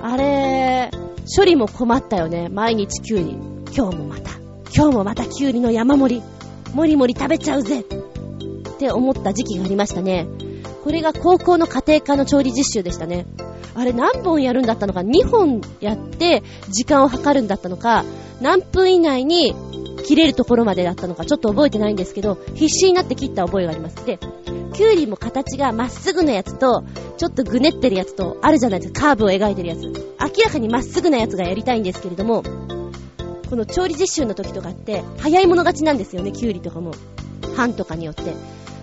[0.00, 0.90] あれ、
[1.36, 2.48] 処理も困ったよね。
[2.48, 3.36] 毎日キュウリ。
[3.74, 4.32] 今日もまた。
[4.74, 6.22] 今日もまたキュウリの山盛り。
[6.74, 7.80] もりもり食べちゃうぜ。
[7.80, 7.84] っ
[8.78, 10.26] て思った時期がありましたね。
[10.84, 13.26] これが高校の家庭科の調理実習でしたね。
[13.78, 18.04] あれ何本やるんだったのか、2本やって時間を計るんだったのか、
[18.40, 19.54] 何分以内に
[20.04, 24.04] 切れるところまでだったのか、ちょっと覚えてないんですけど、必死になって切った覚えがあります。
[24.04, 24.18] で、
[24.74, 26.82] キュウリも形がまっすぐなやつと、
[27.18, 29.82] ちょっとぐねってるやつと、あるじゃないですか、カーブを描いてるやつ。
[29.82, 32.42] 明らかにまっすぐなやつがやりたいんですけれども、
[33.48, 36.94] この調理実習の時とかって、早い者勝ちなんですよね、キュウリとかも。
[37.56, 38.34] 半とかによって。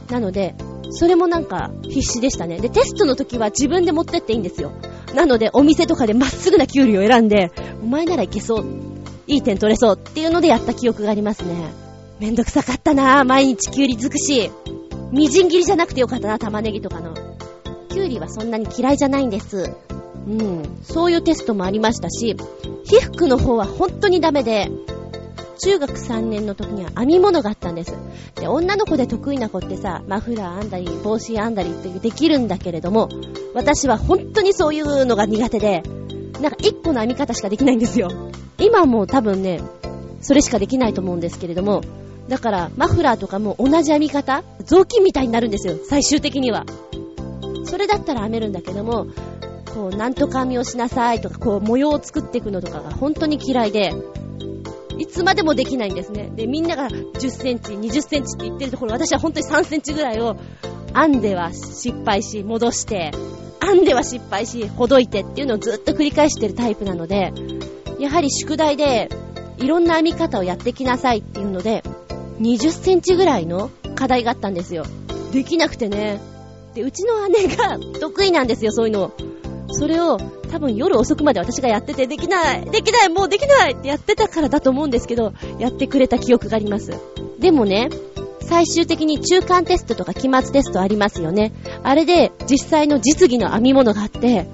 [0.10, 0.56] なので、
[0.90, 2.60] それもなんか必死でしたね。
[2.60, 4.72] で、テストの時は自分で持ってっていいんですよ。
[5.14, 7.52] なので、お店とかでまっすぐなキュウリを選んで、
[7.84, 8.66] お前ならいけそう。
[9.28, 11.74] いい点取れそうっていうのでやった記憶がありますね。
[12.20, 14.52] めんどくさかったなぁ、毎日キュウリ尽くし。
[15.12, 17.14] みじん切りじゃなくてよかったな、玉ねぎとかの。
[17.90, 19.72] キュウリはそんなに嫌いじゃないんです。
[20.28, 20.64] うん。
[20.84, 22.36] そういうテストもありましたし、
[22.84, 24.70] 皮膚の方は本当にダメで、
[25.56, 27.93] 中学3年の時には編み物があったんです。
[28.36, 33.10] で、女の子で得意な子ってさ、マフラー編んだり、帽子編んだりってできるんだけれども、
[33.53, 35.84] 私は本当にそういうのが苦手で、
[36.41, 38.10] なんか一個の編み方しかできないんですよ。
[38.58, 39.62] 今も多分ね、
[40.22, 41.82] それしかできないと思うんですけれども、
[42.28, 46.66] だから、マフラーとかも同じ編み方雑巾みたいになるんですよ、最終的には。
[47.66, 49.08] それだったら編めるんだけども、
[49.74, 53.93] こう、なんとか編みをしなさいとか、こう、模様を作っていくのとかが本当に嫌いで、
[54.98, 56.32] いつまでもできないんですね。
[56.36, 60.38] で、みんなが10センチ、20センチって言ってるところ、私は本当に3センチぐらいを
[60.93, 63.12] 編んでは失敗し、戻して、
[63.62, 67.34] 編んでは失敗し、ほどいてっていうのをずっと繰り返してるタイプなので、
[68.00, 69.10] やはり宿題で、
[69.58, 71.84] いろんな編み方をやってきなさいっていうので、
[72.39, 74.86] 20センチぐらいの課題があったんですよ。
[75.32, 76.20] できなくてね。
[76.74, 79.12] で、うちの姉が得意なんですよ、そういうの。
[79.70, 80.18] それを
[80.51, 86.93] 多分夜遅くまで私がやってて、できないできないもうできないってやってたからだと思うんですけど、やってくれた記憶があります。
[87.39, 87.89] でもね、
[88.41, 91.51] 最終的に中間テストとか期末テストありますよね。
[91.84, 94.47] あれで実際の実技の編み物があって、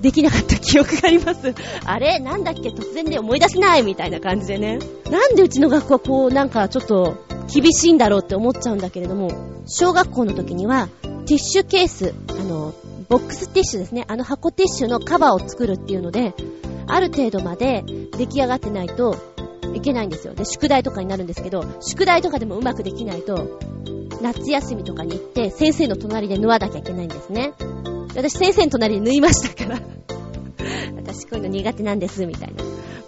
[0.00, 1.54] できなかった記憶があります。
[1.84, 4.78] あれなんだっけ突然で思い出せないみたいな感じでね。
[5.10, 7.16] なんでうちの学校はこうなんかちょっと
[7.52, 9.30] 厳しいんだろうって思っちゃうんだけれども、
[9.66, 10.88] 小学校の時には
[11.28, 12.72] ティッシュケース、あの、
[13.10, 14.06] ボックスティッシュですね。
[14.08, 16.34] あの箱ティッシュのカバーを作るっていうので、
[16.86, 17.84] ある程度まで
[18.16, 19.14] 出来上がってないと
[19.74, 20.32] いけないんですよ。
[20.32, 23.58] で、宿題とかになるんですけど、宿題とかでもうまくできないと、
[24.22, 27.52] 夏休みとかに行って先生の隣で縫わなきゃいけないんですね。
[28.16, 29.78] 私先生の隣で縫いましたから
[30.96, 32.64] 私こういうの苦手なんです、みたいな。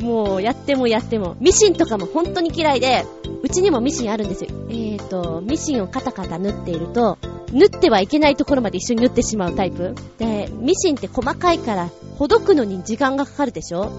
[0.07, 1.37] もうやってもやっても。
[1.41, 3.07] ミシンとかも本当に嫌いで、
[3.43, 4.51] うちにもミシンあるんですよ。
[4.68, 7.16] えーと、ミシンをカタカタ縫っていると、
[7.53, 9.94] 縫ってはいけないところまで一緒に縫ってしまうタイプ。
[10.18, 13.90] で、ミシンって細かいから、ほどくのに時間がかかるでしょ？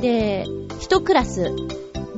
[0.00, 0.46] で、
[0.80, 1.50] 一クラス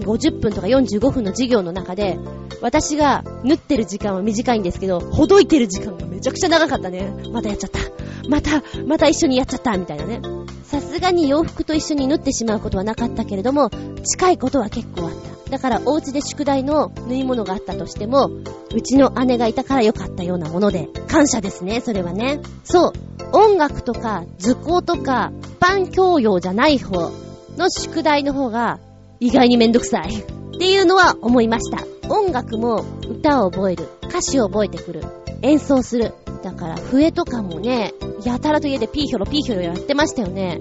[0.01, 2.19] 50分とか45分の授業の中で、
[2.61, 7.11] 私が縫ってる時間は短いんですけど、ほどいてる時間がめちゃくちゃ長かったね。
[7.33, 7.81] またやっちゃった。
[8.29, 10.21] また、また一緒にやっちゃった、みたいなね。
[10.65, 13.71] さすがに洋服と一緒に縫ってしまうことはなかったけれども、
[14.05, 15.40] 近いことは結構あった。
[15.51, 18.31] だからお家で宿題の縫い物があったとしても、
[18.75, 22.41] うちの姉がいたから良かったようなもので、感謝ですね、それはね。
[22.65, 22.93] そう、
[23.33, 27.11] 音楽とか図工とか、一般教養じゃない方
[27.57, 28.79] の宿題の方が
[29.19, 30.15] 意外にめんどくさい。
[30.15, 31.85] っていうのは思いました。
[32.09, 33.89] 音楽も歌を覚える。
[34.09, 35.03] 歌詞を覚えてくる。
[35.43, 36.13] 演奏する。
[36.43, 37.93] だから笛とかもね、
[38.25, 40.61] やたらと家でピーヒョロピーヒョロやってましたよね。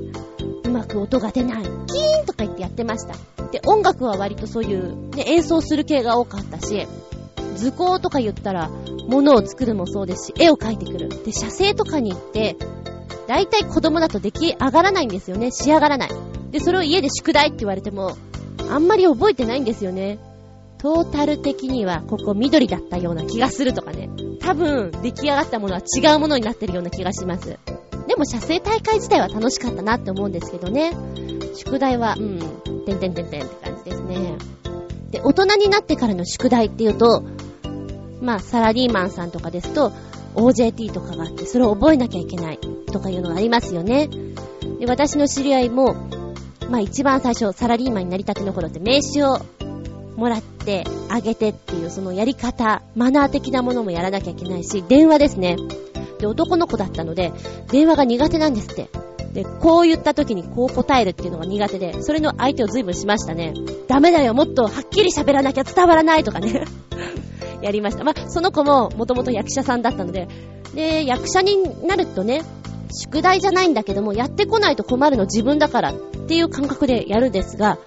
[0.69, 1.63] うまく音が出ない。
[1.63, 3.15] キーンとか言ってやってました。
[3.51, 6.87] で、音楽は割とそういう、ね、演奏する系が多かったし、
[7.55, 8.69] 図工とか言ったら、
[9.07, 11.09] 物を作るもそうですし、絵を描いてくる。
[11.09, 12.55] で、写生とかに行って、
[13.27, 15.51] 大体子供だと出来上がらないんですよね。
[15.51, 16.09] 仕上がらない。
[16.51, 18.15] で、それを家で宿題って言われても、
[18.69, 20.19] あんまり覚えてないんですよね。
[20.77, 24.09] トータル的にはここ緑だったような気がするとかね。
[24.39, 27.57] 多分出来上がったものは違うものになってるような気がします。
[28.09, 30.93] でも写生大会自体は楽しかったなって思うんですけどね。
[31.53, 32.39] 宿題は、うん、
[32.83, 34.35] てんてんてんてんって感じですね。
[35.11, 37.23] で、大人になってからの宿題っていうと、
[38.19, 39.91] まあ、サラリーマンさんとかですと、
[40.33, 42.59] OJT とかがあって、それを覚えなきゃいけない
[42.91, 44.09] とかいうのがありますよね。
[44.79, 45.93] で、私の知り合いも、
[46.67, 49.37] まあ一番最初、サラリーマンになりたての頃って名刺を
[50.15, 55.57] もらってあげてっていうそのやり方、マナー的なものもやらなきゃいけないし、電話ですね。
[56.19, 57.33] で、男の子だったので、
[57.71, 58.89] 電話が苦手なんですって。
[59.33, 63.53] で、こう言った時にこう答えるっていうのが苦手で、それの相手を随分しましたね。
[63.87, 66.65] ダメだよ、もっとはっきり喋らなきゃ伝わらないとかね。
[67.61, 68.03] やりました。
[68.03, 70.27] まあ、その子ももともと役者さんだったので、
[70.73, 72.43] で、役者になるとね、
[72.91, 75.93] 宿題じゃないんだけども、やってこないと困るの自分だからっ
[76.27, 77.77] ていう感覚でやるんですが、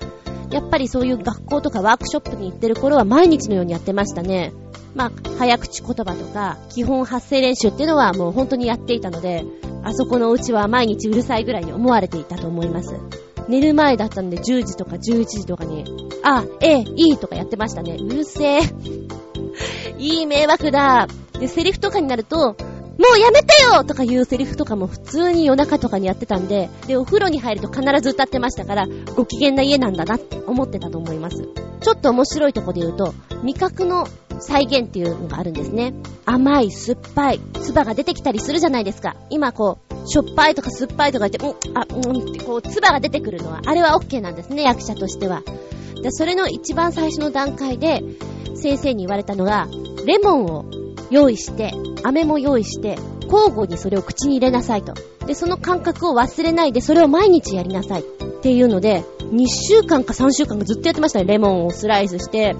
[0.50, 4.52] やっぱりそういう学校とかワークショップに行ってる頃は毎日のようにやってましたね。
[4.94, 9.44] まあ、早口言葉とか、基本発声練習っていうのはもう本当にやっていたので、
[9.84, 12.94] あそこのうちは毎日うるさいぐらいに思われていたと思います。
[13.48, 15.84] 寝る前だったんで10時とか11時とかに、
[16.22, 17.96] あ、ええ、いいとかやってましたね。
[17.98, 18.60] うるせえ。
[19.98, 21.08] いい迷惑だ。
[21.38, 22.56] で、セリフとかになると、
[23.02, 28.86] もうやめてよとかいうセリフとかも普通に夜中とかにやってたんで、で、お風呂に入ると必ず歌ってましたから、
[29.16, 31.48] ご機嫌な家なんだなって思ってたと思います。
[31.80, 34.06] ちょっと面白いとこで言うと、味覚の
[34.42, 35.94] 再現っていうのがあるんですね。
[36.24, 39.16] 甘い、酸っぱい、唾が出てきたりするじゃないですか。
[39.30, 45.42] 今こう、しょっぱいとか酸っぱいとか言って、うん、あ、うんってこう、唾が出てくるのは、あれは OK なんですね、役者としては。
[46.02, 48.02] で、それの一番最初の段階で、
[48.54, 49.68] 先生に言われたのが、
[50.04, 50.64] レモンを
[51.12, 52.96] 用意して、飴も用意して、
[53.30, 54.94] 交互にそれを口に入れなさいと。
[55.26, 58.02] で、その感覚を忘れないで、それを毎日やりなさい。
[58.02, 58.04] っ
[58.42, 61.26] ていうので、2週間か3週間かずっとやってましたね。
[61.26, 62.56] レモンをスライスして、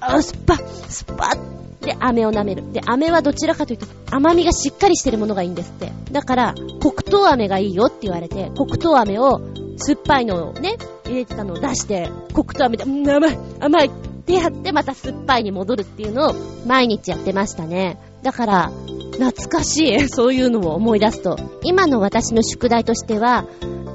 [0.00, 2.72] あ、スパッ、スパッで、飴を舐める。
[2.72, 5.92] で、飴はどちらかというと、甘みがしっかりしてるものがいいんですって。
[6.12, 9.40] だから、黒糖飴がいいよって言われて、黒糖飴を
[9.76, 10.76] 酸っぱいのをね、
[11.06, 13.90] 入れてたのを出して、黒糖飴で、うん、甘い、甘い
[14.22, 16.34] ってやってまた酸っぱいに戻るっていうのを
[16.66, 17.98] 毎日やってましたね。
[18.22, 18.72] だから、
[19.18, 20.00] 懐かしい。
[20.08, 21.36] そういうのを思い出すと。
[21.62, 23.46] 今の私の宿題としては、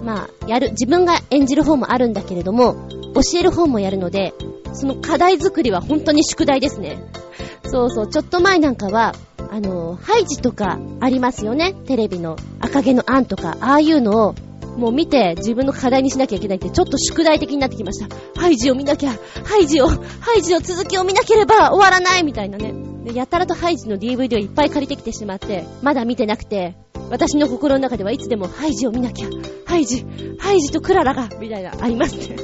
[0.04, 2.76] まあ、やる、自分が演じる方もあるんだけれども、
[3.16, 4.34] 教える方もやるので、
[4.74, 7.00] その課題作りは本当に宿題ですね。
[7.66, 9.16] そうそう、ちょっと前なんかは、
[9.50, 11.74] あの、ハイジとかありますよね。
[11.86, 14.36] テレビの赤毛のアンとか、ああいうのを
[14.78, 18.16] もう見て自分の課題にしなきゃいけないってちょっと宿題的になってきました。
[18.40, 19.12] ハイジを見なきゃ、
[19.44, 19.98] ハイジを、ハ
[20.38, 22.74] イジの続きを見なければ終わらないみたいなね。
[23.04, 26.76] でやたらとハイジの DVD をいっぱい借りてきてしまって、まだ見てなくて、
[27.10, 29.30] 私の心の中ではいつでもハイジを見なきゃ、
[29.66, 30.06] ハイジ、
[30.38, 32.36] ハイジとクララが、みたいな、ありますね。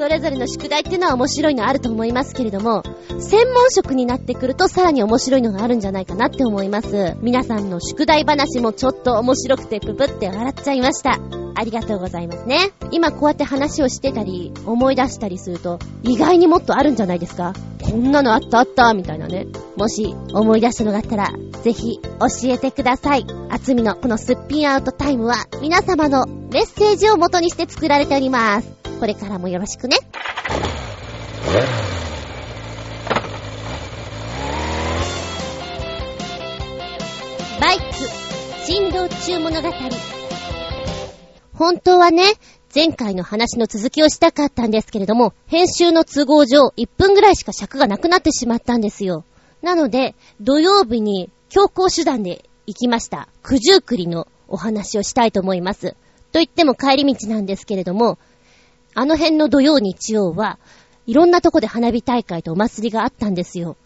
[0.00, 2.82] それぞれの宿題っていうのは面白いのあると思いますけれども、
[3.18, 7.16] 専門職になってくるとさらに面白いのがあるんじゃないかなって思います。
[7.20, 11.18] 皆さんの宿題話もちょっと面白くてププって笑っちゃいました。
[11.54, 12.72] ありがとうございますね。
[12.90, 19.48] 今こうやって話をしてたり、思い出したりすると、意外にもっとあるんじゃないですかこんなのあったあったみたいなね。
[19.76, 21.30] もし思い出したのがあったら、
[21.62, 22.08] ぜひ教
[22.44, 23.26] えてください。
[23.50, 28.79] あつみのこのすっぴんアウトタイムは皆様のメッセージを元にして作られております。
[29.00, 29.96] これからもよろしくね。
[37.58, 37.84] バイク、
[38.66, 39.68] 振動中物語。
[41.54, 42.24] 本当はね、
[42.74, 49.24] 前回の話の続きをしたかったんですけれども、編集の都合上1分ぐらいしか尺がなくなってしまったんですよ。
[49.62, 53.30] なので、土曜日に強行手段で行きました。
[53.42, 55.96] 九十九里のお話をしたいと思います。
[56.32, 58.18] と言っても帰り道なんですけれども、
[58.94, 60.58] あの辺の土曜日曜は、
[61.06, 63.76] いろんなとこで花火大会とお祭りがあったんですよ。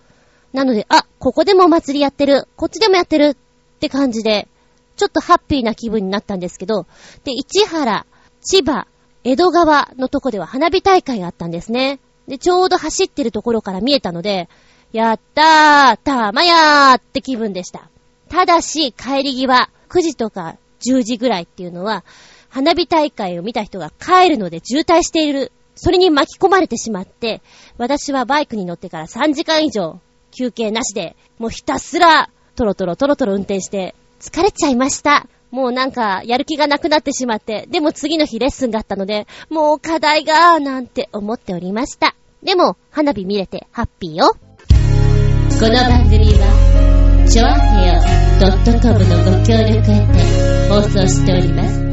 [0.52, 4.48] なので、あ、ここでもお祭りやってる、こっちでもやってるって感じで、
[4.96, 6.86] ちょっとハッピーな気分になったんですけど、
[7.24, 8.06] で、市原、
[8.40, 8.86] 千葉、
[9.24, 11.98] 江戸川のとこでは花火大会があったんですね。
[12.28, 14.48] で、ちょうど走ってるところから見えたので、
[14.92, 17.88] やったー、たまやーって気分でした。
[18.28, 22.04] ただし、帰り際、9時とか10時ぐらいっていうのは、
[22.54, 25.50] 花火大会を見た人が帰るので渋滞している。
[25.74, 27.42] それに巻き込まれてしまって、
[27.78, 29.98] 私はバイクに乗ってから3時間以上
[30.30, 35.26] 休憩なしで、もうひたすらトロトロトロトロ運転して疲れちゃいました。
[35.50, 42.14] もうなんか、やる気がなくなってしまって、でも次の日レッスンがあったので、もう課題が、なんて思っておりました。
[42.44, 44.28] でも、花火見れてハッピーよ。
[44.28, 44.36] こ
[45.68, 51.83] の番組は、ちょあへよ .com のご協力へて放送しております。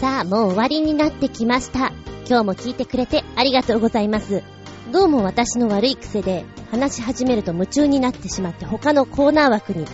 [0.00, 1.92] さあ、もう終わりになってきました。
[2.28, 4.44] 今日も聞いてくれてありがとうございます。
[4.92, 9.86] どうも私の悪い癖で話し始めると夢中になってしまって他のコーナー枠に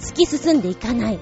[0.00, 1.20] 突き進んでいかない。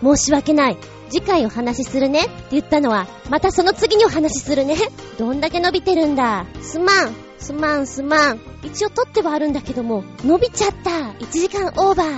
[0.00, 0.76] 申し訳ない。
[1.10, 4.76] 次回お話しするねって言ったのは、またその次にお話しするね。
[5.18, 6.46] どんだけ伸びてるんだ。
[6.60, 7.14] すまん。
[7.40, 8.40] すまんすまん。
[8.62, 10.90] 一応撮ってはあるんだけども、伸びちゃった。
[11.18, 12.08] 1時間オーバー。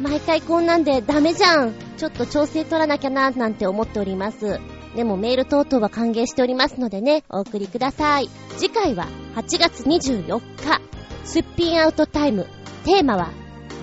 [0.00, 1.74] 毎回こんなんでダメじゃん。
[1.98, 4.60] ちょっと調整取らなきゃな、なんて思っております。
[4.96, 8.28] でもメール等々は歓迎しておりますのでね、お送りください。
[8.58, 10.80] 次回は8月24日、
[11.24, 12.46] すっぴんアウトタイム。
[12.84, 13.30] テーマは、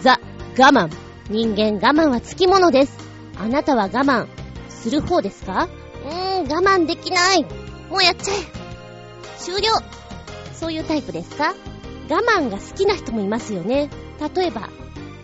[0.01, 0.19] ザ・
[0.57, 0.89] 我慢。
[1.29, 2.97] 人間我慢はつきものです。
[3.39, 4.27] あなたは我慢
[4.69, 5.69] する方ですか？
[6.05, 7.43] うーん、我慢できない。
[7.89, 8.37] もうやっちゃえ。
[9.37, 9.69] 終了。
[10.53, 11.53] そういうタイプですか？
[12.09, 13.89] 我慢が好きな人もいますよね。
[14.35, 14.69] 例えば、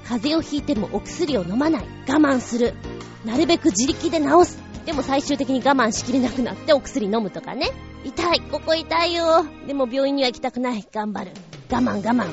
[0.05, 1.85] 風邪をひいてもお薬を飲まない。
[2.07, 2.73] 我慢する。
[3.25, 4.62] なるべく自力で治す。
[4.85, 7.71] でも最終的に我慢しきれなくなってお薬飲むとかね。
[8.03, 9.45] 痛い、ここ痛いよ。
[9.65, 10.85] でも病院には行きたくない。
[10.91, 11.31] 頑張る。
[11.71, 12.27] 我慢我慢。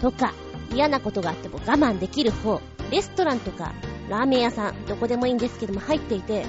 [0.00, 0.32] とか、
[0.72, 2.60] 嫌なことがあっても我慢できる方。
[2.90, 3.74] レストランとか、
[4.08, 6.46] ラーメン屋さん、どこでもいいんですけども入っていて、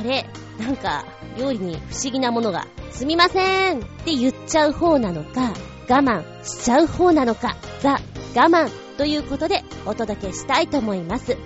[0.00, 0.24] あれ、
[0.58, 1.04] なんか、
[1.38, 5.52] 料理に不思議なものが、すみませんって言っちゃう方なのか、
[5.88, 7.98] 我慢しちゃう方なのか、ザ・
[8.34, 11.36] 我慢ということでお届けしたいと思います。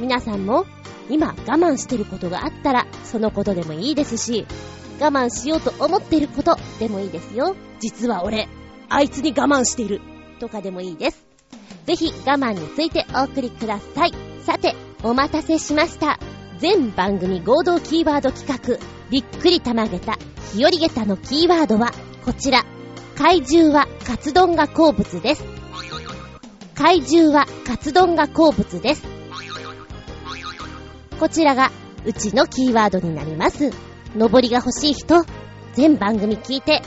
[0.00, 0.64] 皆さんも
[1.08, 4.46] 今我慢してることがあったら、そのことでもいいですし、
[5.00, 7.56] 我慢しようと思ってることでもいいですよ。
[7.80, 8.48] 実は俺、
[8.88, 10.00] あいつに我慢している。
[10.38, 11.26] とかでもいいです。
[11.86, 14.12] ぜひ我慢についてお送りください。
[14.44, 16.18] さて、お待たせしました。
[16.58, 18.78] 全番組合同キーワード企画、
[19.10, 20.18] びっくりたまげた、
[20.54, 21.92] 日和げたのキーワードは、
[22.24, 22.64] こちら。
[23.16, 25.44] 怪獣はカツ丼が好物です。
[26.74, 29.15] 怪獣はカツ丼が好物です。
[31.18, 31.70] こちらが、
[32.04, 33.70] うちのキーワードになります。
[34.14, 35.24] 登りが欲しい人、
[35.74, 36.82] 全番組聞いて、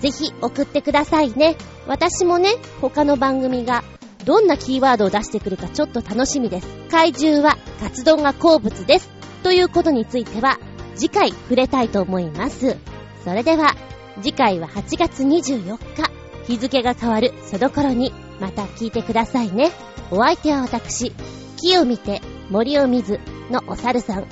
[0.00, 1.56] ぜひ送ってくださいね。
[1.86, 3.84] 私もね、他の番組が
[4.24, 6.66] どんなキーワードを出してくるかちょっと楽しみです。
[6.90, 9.10] 怪獣はカツ丼が好物です。
[9.42, 10.58] ということについては、
[10.94, 12.76] 次回触れたいと思います。
[13.24, 13.74] それでは、
[14.22, 16.10] 次回は8月24日、
[16.46, 19.70] 日付が変わるその頃に、また聞いてくださいね。
[20.10, 21.12] お相手は私、
[21.56, 22.20] 木を見て、
[22.50, 23.20] 森を見ず
[23.50, 24.26] のお猿さん。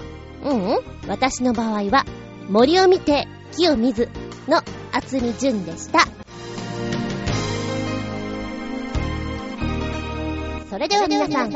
[0.45, 2.05] うん、うん、私の場合は、
[2.49, 4.09] 森を見て木を見ず
[4.49, 6.01] の厚み純でした。
[10.69, 11.51] それでは皆さん、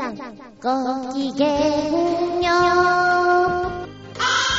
[0.61, 2.51] ごきげんよ
[3.83, 4.56] う。